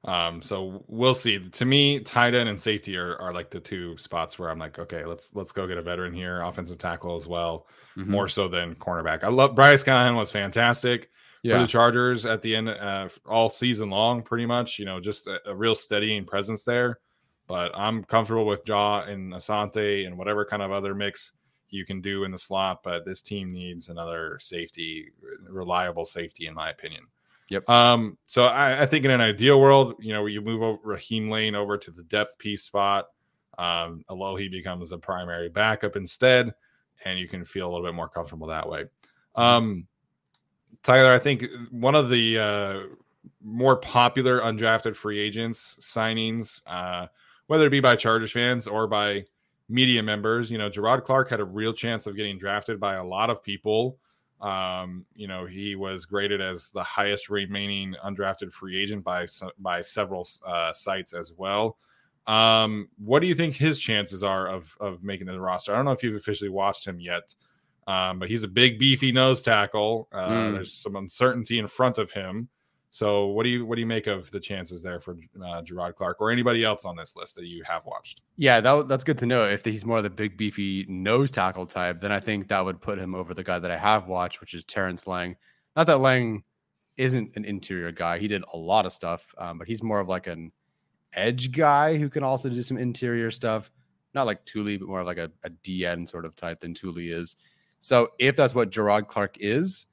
[0.05, 1.49] Um, so we'll see.
[1.49, 4.79] To me, tight end and safety are, are like the two spots where I'm like,
[4.79, 7.67] okay, let's let's go get a veteran here, offensive tackle as well,
[7.97, 8.11] mm-hmm.
[8.11, 9.23] more so than cornerback.
[9.23, 11.09] I love Bryce Callahan was fantastic
[11.43, 11.55] yeah.
[11.55, 14.79] for the Chargers at the end uh, all season long, pretty much.
[14.79, 16.99] You know, just a, a, real steadying presence there.
[17.47, 21.31] But I'm comfortable with Jaw and Asante and whatever kind of other mix
[21.69, 22.81] you can do in the slot.
[22.83, 25.09] But this team needs another safety,
[25.49, 27.03] reliable safety, in my opinion.
[27.49, 27.69] Yep.
[27.69, 31.29] Um, so I, I, think in an ideal world, you know, you move over Raheem
[31.29, 33.07] Layne over to the depth piece spot.
[33.57, 36.53] Um, Alohi becomes a primary backup instead,
[37.05, 38.85] and you can feel a little bit more comfortable that way.
[39.35, 39.87] Um,
[40.83, 42.79] Tyler, I think one of the uh,
[43.41, 47.07] more popular undrafted free agents signings, uh,
[47.47, 49.25] whether it be by Chargers fans or by
[49.69, 53.03] media members, you know, Gerard Clark had a real chance of getting drafted by a
[53.03, 53.97] lot of people
[54.41, 59.25] um, you know, he was graded as the highest remaining undrafted free agent by
[59.59, 61.77] by several uh, sites as well.
[62.27, 65.73] Um, what do you think his chances are of of making the roster?
[65.73, 67.33] I don't know if you've officially watched him yet,
[67.87, 70.07] um, but he's a big, beefy nose tackle.
[70.11, 70.53] Uh, mm.
[70.53, 72.49] There's some uncertainty in front of him.
[72.89, 75.95] So, what do you what do you make of the chances there for uh, Gerard
[75.95, 78.21] Clark or anybody else on this list that you have watched?
[78.37, 79.43] Yeah, that, that's good to know.
[79.43, 82.81] If he's more of the big beefy nose tackle type, then I think that would
[82.81, 85.35] put him over the guy that I have watched, which is Terrence Lang.
[85.75, 86.43] Not that Lang
[86.95, 90.07] isn't an interior guy; he did a lot of stuff, um, but he's more of
[90.07, 90.51] like an
[91.13, 93.69] edge guy who can also do some interior stuff.
[94.13, 97.09] Not like Tuli, but more of like a, a DN sort of type than Tuli
[97.09, 97.35] is.
[97.79, 99.85] So, if that's what Gerard Clark is,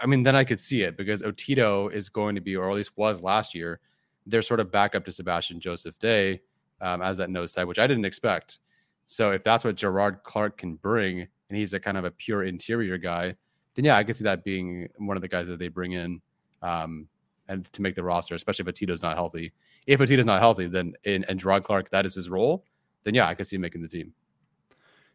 [0.00, 2.76] I mean, then I could see it because Otito is going to be, or at
[2.76, 3.80] least was last year,
[4.26, 6.40] their sort of backup to Sebastian Joseph Day
[6.80, 8.58] um, as that nose type, which I didn't expect.
[9.06, 12.44] So if that's what Gerard Clark can bring, and he's a kind of a pure
[12.44, 13.36] interior guy,
[13.74, 16.20] then yeah, I could see that being one of the guys that they bring in
[16.62, 17.08] um,
[17.48, 19.52] and to make the roster, especially if Otito's not healthy.
[19.86, 22.64] If Otito's not healthy, then in, and Gerard Clark that is his role,
[23.04, 24.12] then yeah, I could see him making the team.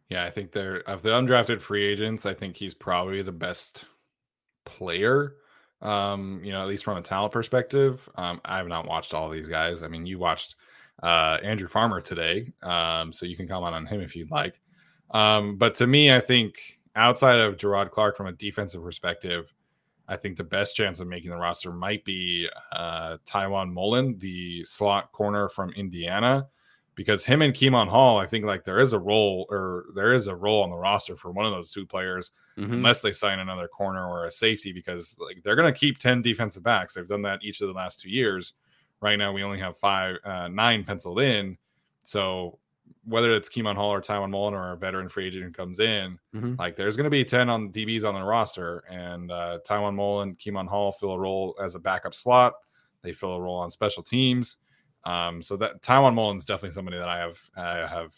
[0.09, 2.25] Yeah, I think they're of the undrafted free agents.
[2.25, 3.85] I think he's probably the best
[4.67, 5.35] player.
[5.81, 8.09] Um, you know, at least from a talent perspective.
[8.15, 9.83] Um, I have not watched all these guys.
[9.83, 10.55] I mean, you watched
[11.03, 12.51] uh Andrew Farmer today.
[12.63, 14.59] Um, so you can comment on him if you'd like.
[15.11, 19.53] Um, but to me, I think outside of Gerard Clark from a defensive perspective,
[20.07, 24.63] I think the best chance of making the roster might be uh Tiawan Mullen, the
[24.63, 26.47] slot corner from Indiana.
[26.97, 30.25] Because him and Kemon Hall, I think like there is a role or there is
[30.25, 32.73] a role on the roster for one of those two players, mm-hmm.
[32.73, 36.23] unless they sign another corner or a safety, because like they're going to keep 10
[36.23, 36.95] defensive backs.
[36.95, 38.53] They've done that each of the last two years.
[38.99, 41.55] Right now, we only have five, uh, nine penciled in.
[42.03, 42.57] So
[43.05, 46.17] whether it's Kemon Hall or Tiawan Mullen or a veteran free agent who comes in,
[46.33, 46.55] mm-hmm.
[46.57, 48.79] like there's going to be 10 on DBs on the roster.
[48.89, 52.53] And uh, Tiawan Mullen, Kemon Hall fill a role as a backup slot.
[53.03, 54.57] They fill a role on special teams.
[55.07, 58.13] Um, so that Tiawan Mullen is definitely somebody that I have I have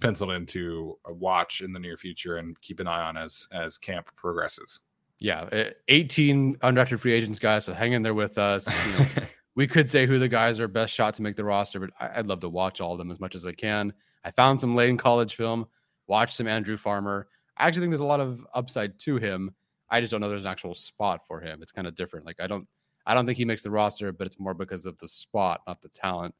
[0.00, 3.78] penciled into a watch in the near future and keep an eye on as as
[3.78, 4.80] camp progresses.
[5.20, 7.64] Yeah, eh, 18 undrafted free agents, guys.
[7.64, 8.66] So hang in there with us.
[8.86, 9.06] You know,
[9.54, 12.26] we could say who the guys are best shot to make the roster, but I'd
[12.26, 13.92] love to watch all of them as much as I can.
[14.24, 15.68] I found some late in college film,
[16.08, 17.28] watched some Andrew Farmer.
[17.56, 19.54] I actually think there's a lot of upside to him.
[19.88, 21.62] I just don't know there's an actual spot for him.
[21.62, 22.26] It's kind of different.
[22.26, 22.66] Like I don't
[23.06, 25.82] I don't think he makes the roster, but it's more because of the spot, not
[25.82, 26.34] the talent.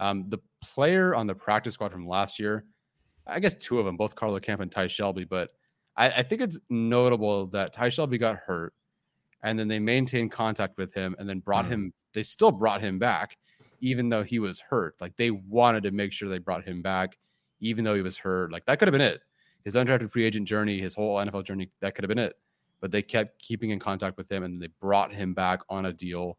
[0.00, 2.64] Um, the player on the practice squad from last year,
[3.26, 5.52] I guess two of them, both Carlo Kemp and Ty Shelby, but
[5.96, 8.74] I, I think it's notable that Ty Shelby got hurt
[9.42, 11.70] and then they maintained contact with him and then brought mm.
[11.70, 13.36] him, they still brought him back,
[13.80, 14.94] even though he was hurt.
[15.00, 17.18] Like they wanted to make sure they brought him back,
[17.60, 18.52] even though he was hurt.
[18.52, 19.20] Like that could have been it.
[19.64, 22.34] His undrafted free agent journey, his whole NFL journey, that could have been it
[22.80, 25.92] but they kept keeping in contact with him and they brought him back on a
[25.92, 26.38] deal.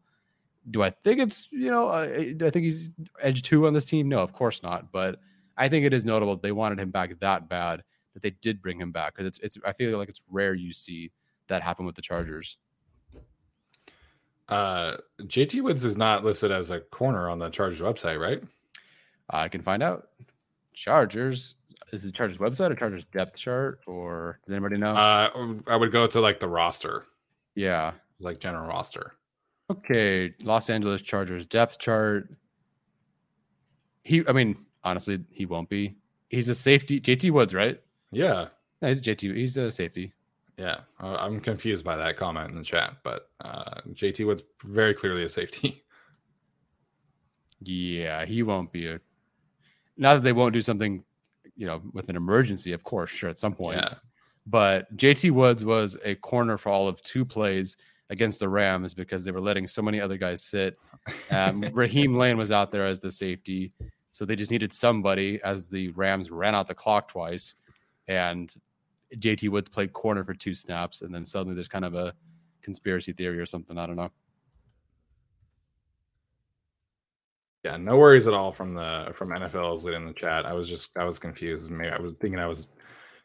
[0.70, 3.86] Do I think it's, you know, uh, I, I think he's edge two on this
[3.86, 4.08] team?
[4.08, 4.92] No, of course not.
[4.92, 5.20] But
[5.56, 7.82] I think it is notable they wanted him back that bad
[8.14, 10.72] that they did bring him back because it's, it's, I feel like it's rare you
[10.72, 11.12] see
[11.48, 12.56] that happen with the Chargers.
[14.48, 18.42] Uh, JT Woods is not listed as a corner on the Chargers website, right?
[19.30, 20.08] I can find out.
[20.72, 21.54] Chargers
[21.92, 24.96] is it Chargers website or Chargers depth chart or does anybody know?
[24.96, 27.04] Uh, I would go to like the roster.
[27.54, 29.14] Yeah, like general roster.
[29.70, 32.28] Okay, Los Angeles Chargers depth chart.
[34.02, 35.96] He, I mean, honestly, he won't be.
[36.28, 37.00] He's a safety.
[37.00, 37.80] JT Woods, right?
[38.12, 38.48] Yeah,
[38.82, 39.34] no, he's JT.
[39.34, 40.12] He's a safety.
[40.56, 45.24] Yeah, I'm confused by that comment in the chat, but uh, JT Woods very clearly
[45.24, 45.84] a safety.
[47.62, 49.00] Yeah, he won't be a.
[49.98, 51.04] Not that they won't do something
[51.56, 53.78] you know, with an emergency, of course, sure, at some point.
[53.78, 53.94] Yeah.
[54.46, 57.76] But JT Woods was a corner for all of two plays
[58.08, 60.76] against the Rams because they were letting so many other guys sit.
[61.30, 63.72] Um, Raheem Layne was out there as the safety.
[64.12, 67.54] So they just needed somebody as the Rams ran out the clock twice.
[68.08, 68.52] And
[69.14, 71.02] JT Woods played corner for two snaps.
[71.02, 72.14] And then suddenly there's kind of a
[72.62, 73.78] conspiracy theory or something.
[73.78, 74.10] I don't know.
[77.64, 80.46] Yeah, no worries at all from the from NFL's in the chat.
[80.46, 81.70] I was just I was confused.
[81.70, 82.68] Maybe I was thinking I was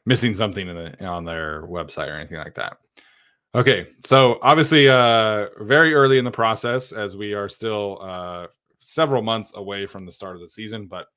[0.05, 2.77] missing something in the on their website or anything like that.
[3.55, 8.47] Okay, so obviously, uh, very early in the process as we are still uh,
[8.79, 10.87] several months away from the start of the season.
[10.87, 11.07] But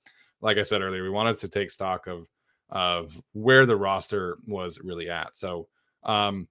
[0.40, 2.28] like I said earlier, we wanted to take stock of
[2.70, 5.36] of where the roster was really at.
[5.36, 5.66] So,
[6.04, 6.46] um,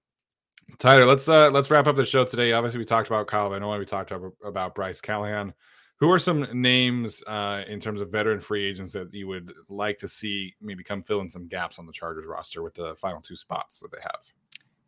[0.79, 2.51] Tyler, let's uh, let's wrap up the show today.
[2.51, 5.53] Obviously, we talked about Kyle Van Noy, we talked about, about Bryce Callahan.
[5.99, 9.97] Who are some names uh, in terms of veteran free agents that you would like
[9.99, 13.19] to see maybe come fill in some gaps on the Chargers roster with the final
[13.19, 14.21] two spots that they have?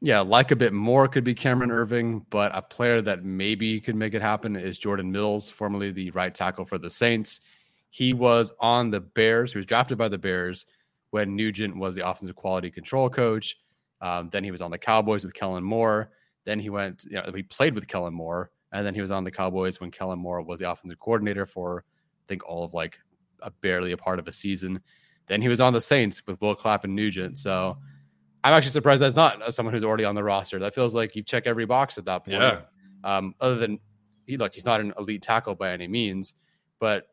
[0.01, 3.95] Yeah, like a bit more could be Cameron Erving, but a player that maybe could
[3.95, 7.41] make it happen is Jordan Mills, formerly the right tackle for the Saints.
[7.89, 9.51] He was on the Bears.
[9.51, 10.67] He was drafted by the Bears
[11.09, 13.57] when Nugent was the offensive quality control coach.
[13.99, 16.11] Um, then he was on the Cowboys with Kellen Moore.
[16.45, 19.23] Then he went, you know, he played with Kellen Moore and then he was on
[19.23, 22.99] the Cowboys when Kellen Moore was the offensive coordinator for, I think, all of like
[23.41, 24.81] a barely a part of a season.
[25.27, 27.37] Then he was on the Saints with Will Clapp and Nugent.
[27.37, 27.77] So
[28.43, 30.59] I'm actually surprised that's not someone who's already on the roster.
[30.59, 32.37] That feels like you check every box at that point.
[32.37, 32.61] Yeah.
[33.03, 33.79] Um, other than
[34.25, 36.35] he look, he's not an elite tackle by any means,
[36.79, 37.07] but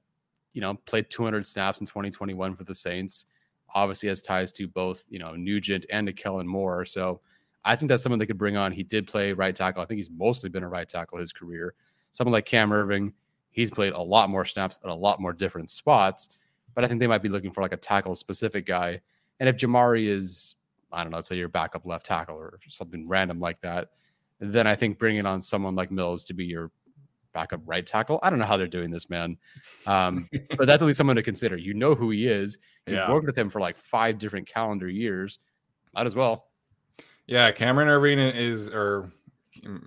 [0.53, 3.27] you know, played 200 snaps in 2021 for the Saints.
[3.75, 6.87] Obviously has ties to both, you know, Nugent and to Kellen Moore.
[6.87, 7.21] So
[7.67, 8.71] I think that's someone they could bring on.
[8.71, 9.83] He did play right tackle.
[9.83, 11.75] I think he's mostly been a right tackle his career.
[12.13, 13.13] Someone like Cam Erving,
[13.51, 16.29] he's played a lot more snaps at a lot more different spots.
[16.75, 19.01] But I think they might be looking for like a tackle specific guy.
[19.41, 20.55] And if Jamaree is,
[20.93, 23.89] I don't know, let's say your backup left tackle or something random like that,
[24.39, 26.71] then I think bringing on someone like Mills to be your
[27.33, 28.21] backup right tackle.
[28.23, 29.37] I don't know how they're doing this, man.
[29.87, 31.57] Um, but that's at least someone to consider.
[31.57, 32.59] You know who he is.
[32.87, 33.11] You've yeah.
[33.11, 35.39] worked with him for like five different calendar years.
[35.95, 36.47] Might as well.
[37.27, 39.13] Yeah, Cameron Erving is, or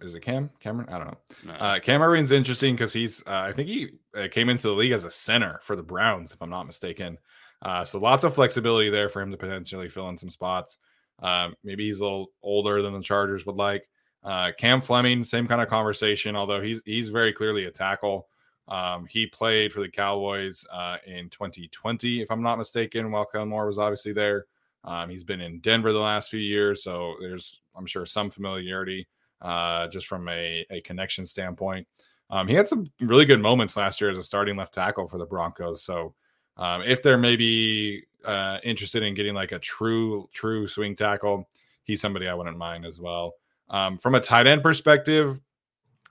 [0.01, 0.49] is it Cam?
[0.59, 0.89] Cameron?
[0.89, 1.17] I don't know.
[1.45, 1.53] No.
[1.53, 4.91] Uh, Cam Erving's interesting because he's, uh, I think he uh, came into the league
[4.91, 7.17] as a center for the Browns, if I'm not mistaken.
[7.61, 10.77] Uh, so lots of flexibility there for him to potentially fill in some spots.
[11.21, 13.89] Uh, maybe he's a little older than the Chargers would like.
[14.23, 18.27] Uh, Cam Fleming, same kind of conversation, although he's he's very clearly a tackle.
[18.67, 23.49] Um, he played for the Cowboys uh, in 2020, if I'm not mistaken, while Kellen
[23.49, 24.45] Moore was obviously there.
[24.83, 29.07] Um, he's been in Denver the last few years, so there's, I'm sure, some familiarity
[29.41, 31.87] uh, just from a, a connection standpoint.
[32.29, 35.17] Um, he had some really good moments last year as a starting left tackle for
[35.17, 35.83] the Broncos.
[35.83, 36.13] So
[36.57, 41.47] um, if they're maybe uh, interested in getting like a true, true swing tackle,
[41.83, 43.33] he's somebody I wouldn't mind as well.
[43.69, 45.39] Um, from a tight end perspective,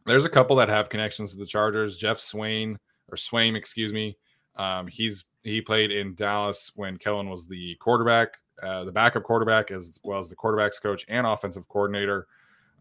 [0.07, 1.97] there's a couple that have connections to the Chargers.
[1.97, 2.79] Geoff Swain
[3.11, 4.17] or Swaim, excuse me.
[4.57, 9.71] Um, he's he played in Dallas when Kellen was the quarterback, uh, the backup quarterback,
[9.71, 12.27] as well as the quarterbacks coach and offensive coordinator.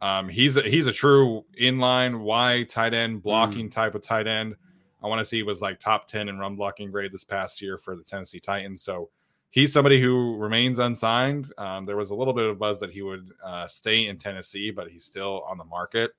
[0.02, 3.72] Um, he's a, he's a true inline Y tight end blocking mm.
[3.72, 4.56] type of tight end.
[5.04, 7.78] I want to see was like top 10 in run blocking grade this past year
[7.78, 8.82] for the Tennessee Titans.
[8.82, 9.10] So
[9.50, 11.52] he's somebody who remains unsigned.
[11.58, 14.72] Um, there was a little bit of buzz that he would uh, stay in Tennessee,
[14.72, 16.12] but he's still on the market.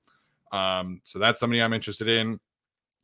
[0.53, 2.41] Um, so that's somebody I'm interested in.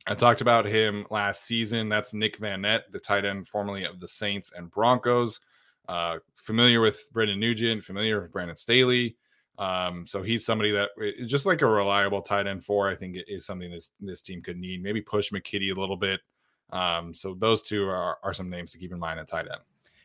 [0.07, 1.89] I talked about him last season.
[1.89, 5.39] That's Nick Vannett, the tight end formerly of the Saints and Broncos.
[5.87, 9.17] Uh, familiar with Brendan Nugent, familiar with Brandon Staley.
[9.57, 10.89] Um, so he's somebody that
[11.25, 14.57] just like a reliable tight end for, I think is something this this team could
[14.57, 14.83] need.
[14.83, 16.21] Maybe push McKitty a little bit.
[16.71, 19.61] Um, so those two are, are some names to keep in mind at tight end.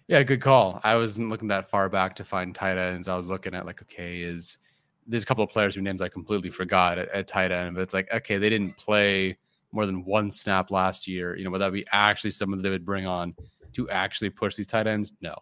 [0.08, 0.80] Yeah, good call.
[0.82, 3.08] I wasn't looking that far back to find tight ends.
[3.08, 4.58] I was looking at like, okay, is
[5.06, 7.82] there's a couple of players whose names I completely forgot at, at, tight end, but
[7.82, 9.36] it's like, okay, they didn't play
[9.72, 11.36] more than one snap last year.
[11.36, 13.34] You know, would that be actually someone that they would bring on
[13.72, 15.12] to actually push these tight ends?
[15.20, 15.34] No.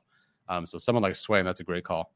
[0.48, 2.12] Um, so someone like Swaim, that's a great call.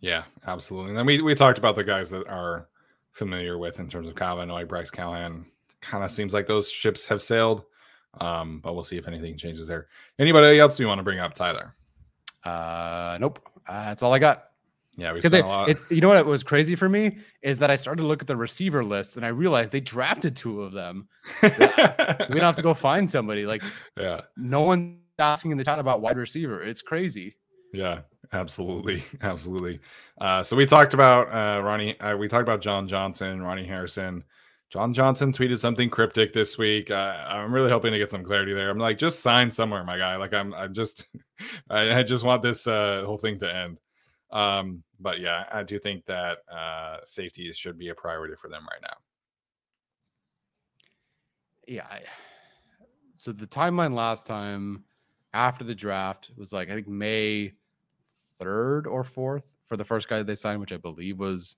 [0.00, 0.90] Yeah, absolutely.
[0.90, 2.68] And then we, we talked about the guys that are
[3.12, 5.46] familiar with in terms of Kyle Van Noy, Bryce Callahan.
[5.80, 7.64] Kind of seems like those ships have sailed.
[8.20, 9.88] Um, but we'll see if anything changes there.
[10.18, 11.74] Anybody else you want to bring up, Tyler?
[12.44, 13.40] Uh, nope.
[13.66, 14.48] Uh, that's all I got.
[14.96, 15.70] Yeah, we they, a lot.
[15.70, 18.26] It, you know what was crazy for me is that I started to look at
[18.26, 21.08] the receiver list and I realized they drafted two of them.
[21.42, 23.46] we don't have to go find somebody.
[23.46, 23.62] Like,
[23.96, 26.62] yeah, no one asking in the chat about wide receiver.
[26.62, 27.36] It's crazy.
[27.72, 28.00] Yeah,
[28.32, 29.80] absolutely, absolutely.
[30.20, 31.98] Uh, so we talked about uh, Ronnie.
[32.00, 34.24] Uh, we talked about John Johnson, Ronnie Harrison.
[34.72, 36.90] John Johnson tweeted something cryptic this week.
[36.90, 38.70] Uh, I'm really hoping to get some clarity there.
[38.70, 40.16] I'm like, just sign somewhere, my guy.
[40.16, 41.04] Like, I'm, I'm just,
[41.70, 43.78] I, I just want this uh, whole thing to end.
[44.30, 48.66] Um, but yeah, I do think that uh, safeties should be a priority for them
[48.70, 48.96] right now.
[51.68, 51.86] Yeah.
[51.90, 52.00] I,
[53.16, 54.84] so the timeline last time
[55.34, 57.52] after the draft was like I think May
[58.38, 61.56] third or fourth for the first guy that they signed, which I believe was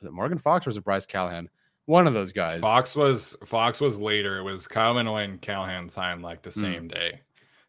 [0.00, 1.48] was it Morgan Fox or was it Bryce Callahan?
[1.86, 2.60] One of those guys.
[2.60, 4.38] Fox was Fox was later.
[4.38, 6.60] It was Kyle Van Noy and Callahan signed like the hmm.
[6.60, 6.94] same mm.
[6.94, 7.20] day.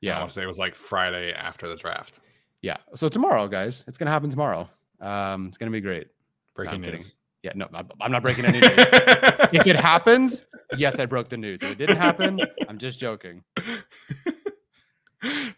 [0.02, 2.20] Yeah, I want to say it was like Friday after the draft.
[2.62, 2.78] Yeah.
[2.93, 4.70] So tomorrow, guys, it's gonna happen tomorrow.
[5.02, 6.08] Um, it's gonna be great.
[6.54, 7.16] Breaking no, news.
[7.43, 7.68] Yeah, no,
[8.02, 8.72] I'm not breaking any news.
[8.78, 10.43] if it happens,
[10.78, 11.62] yes, I broke the news.
[11.62, 13.43] If it didn't happen, I'm just joking.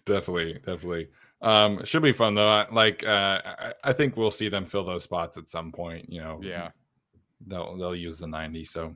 [0.05, 1.09] definitely, definitely.
[1.41, 2.65] Um, should be fun though.
[2.71, 6.11] Like, uh, I, I think we'll see them fill those spots at some point.
[6.11, 6.69] You know, yeah,
[7.45, 8.65] they'll they'll use the 90.
[8.65, 8.95] So,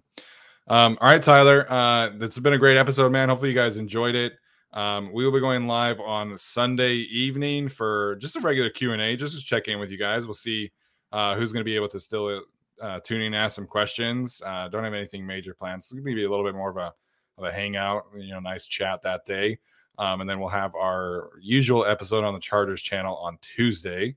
[0.67, 1.65] um, all right, Tyler.
[1.69, 3.29] Uh, it's been a great episode, man.
[3.29, 4.33] Hopefully, you guys enjoyed it.
[4.73, 9.01] Um, we will be going live on Sunday evening for just a regular Q and
[9.01, 10.25] A, just to check in with you guys.
[10.25, 10.71] We'll see
[11.11, 12.41] uh, who's going to be able to still
[12.81, 14.41] uh, tune in and ask some questions.
[14.45, 15.85] Uh, don't have anything major plans.
[15.85, 16.93] It's going to be a little bit more of a
[17.37, 19.57] of a hangout, you know, nice chat that day.
[19.97, 24.15] Um, and then we'll have our usual episode on the Chargers channel on Tuesday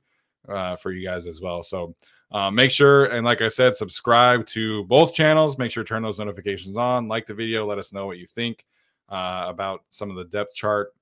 [0.49, 1.63] uh, for you guys as well.
[1.63, 1.95] So
[2.31, 5.59] uh, make sure, and like I said, subscribe to both channels.
[5.59, 7.09] Make sure to turn those notifications on.
[7.09, 7.67] Like the video.
[7.67, 8.65] Let us know what you think
[9.09, 10.95] uh, about some of the depth chart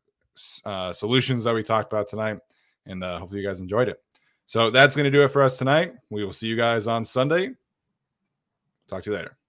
[0.64, 2.39] uh, solutions that we talked about tonight.
[2.87, 4.03] And uh, hopefully you guys enjoyed it.
[4.47, 5.95] So that's going to do it for us tonight.
[6.11, 7.53] We will see you guys on Sunday.
[8.89, 9.41] Talk to you later.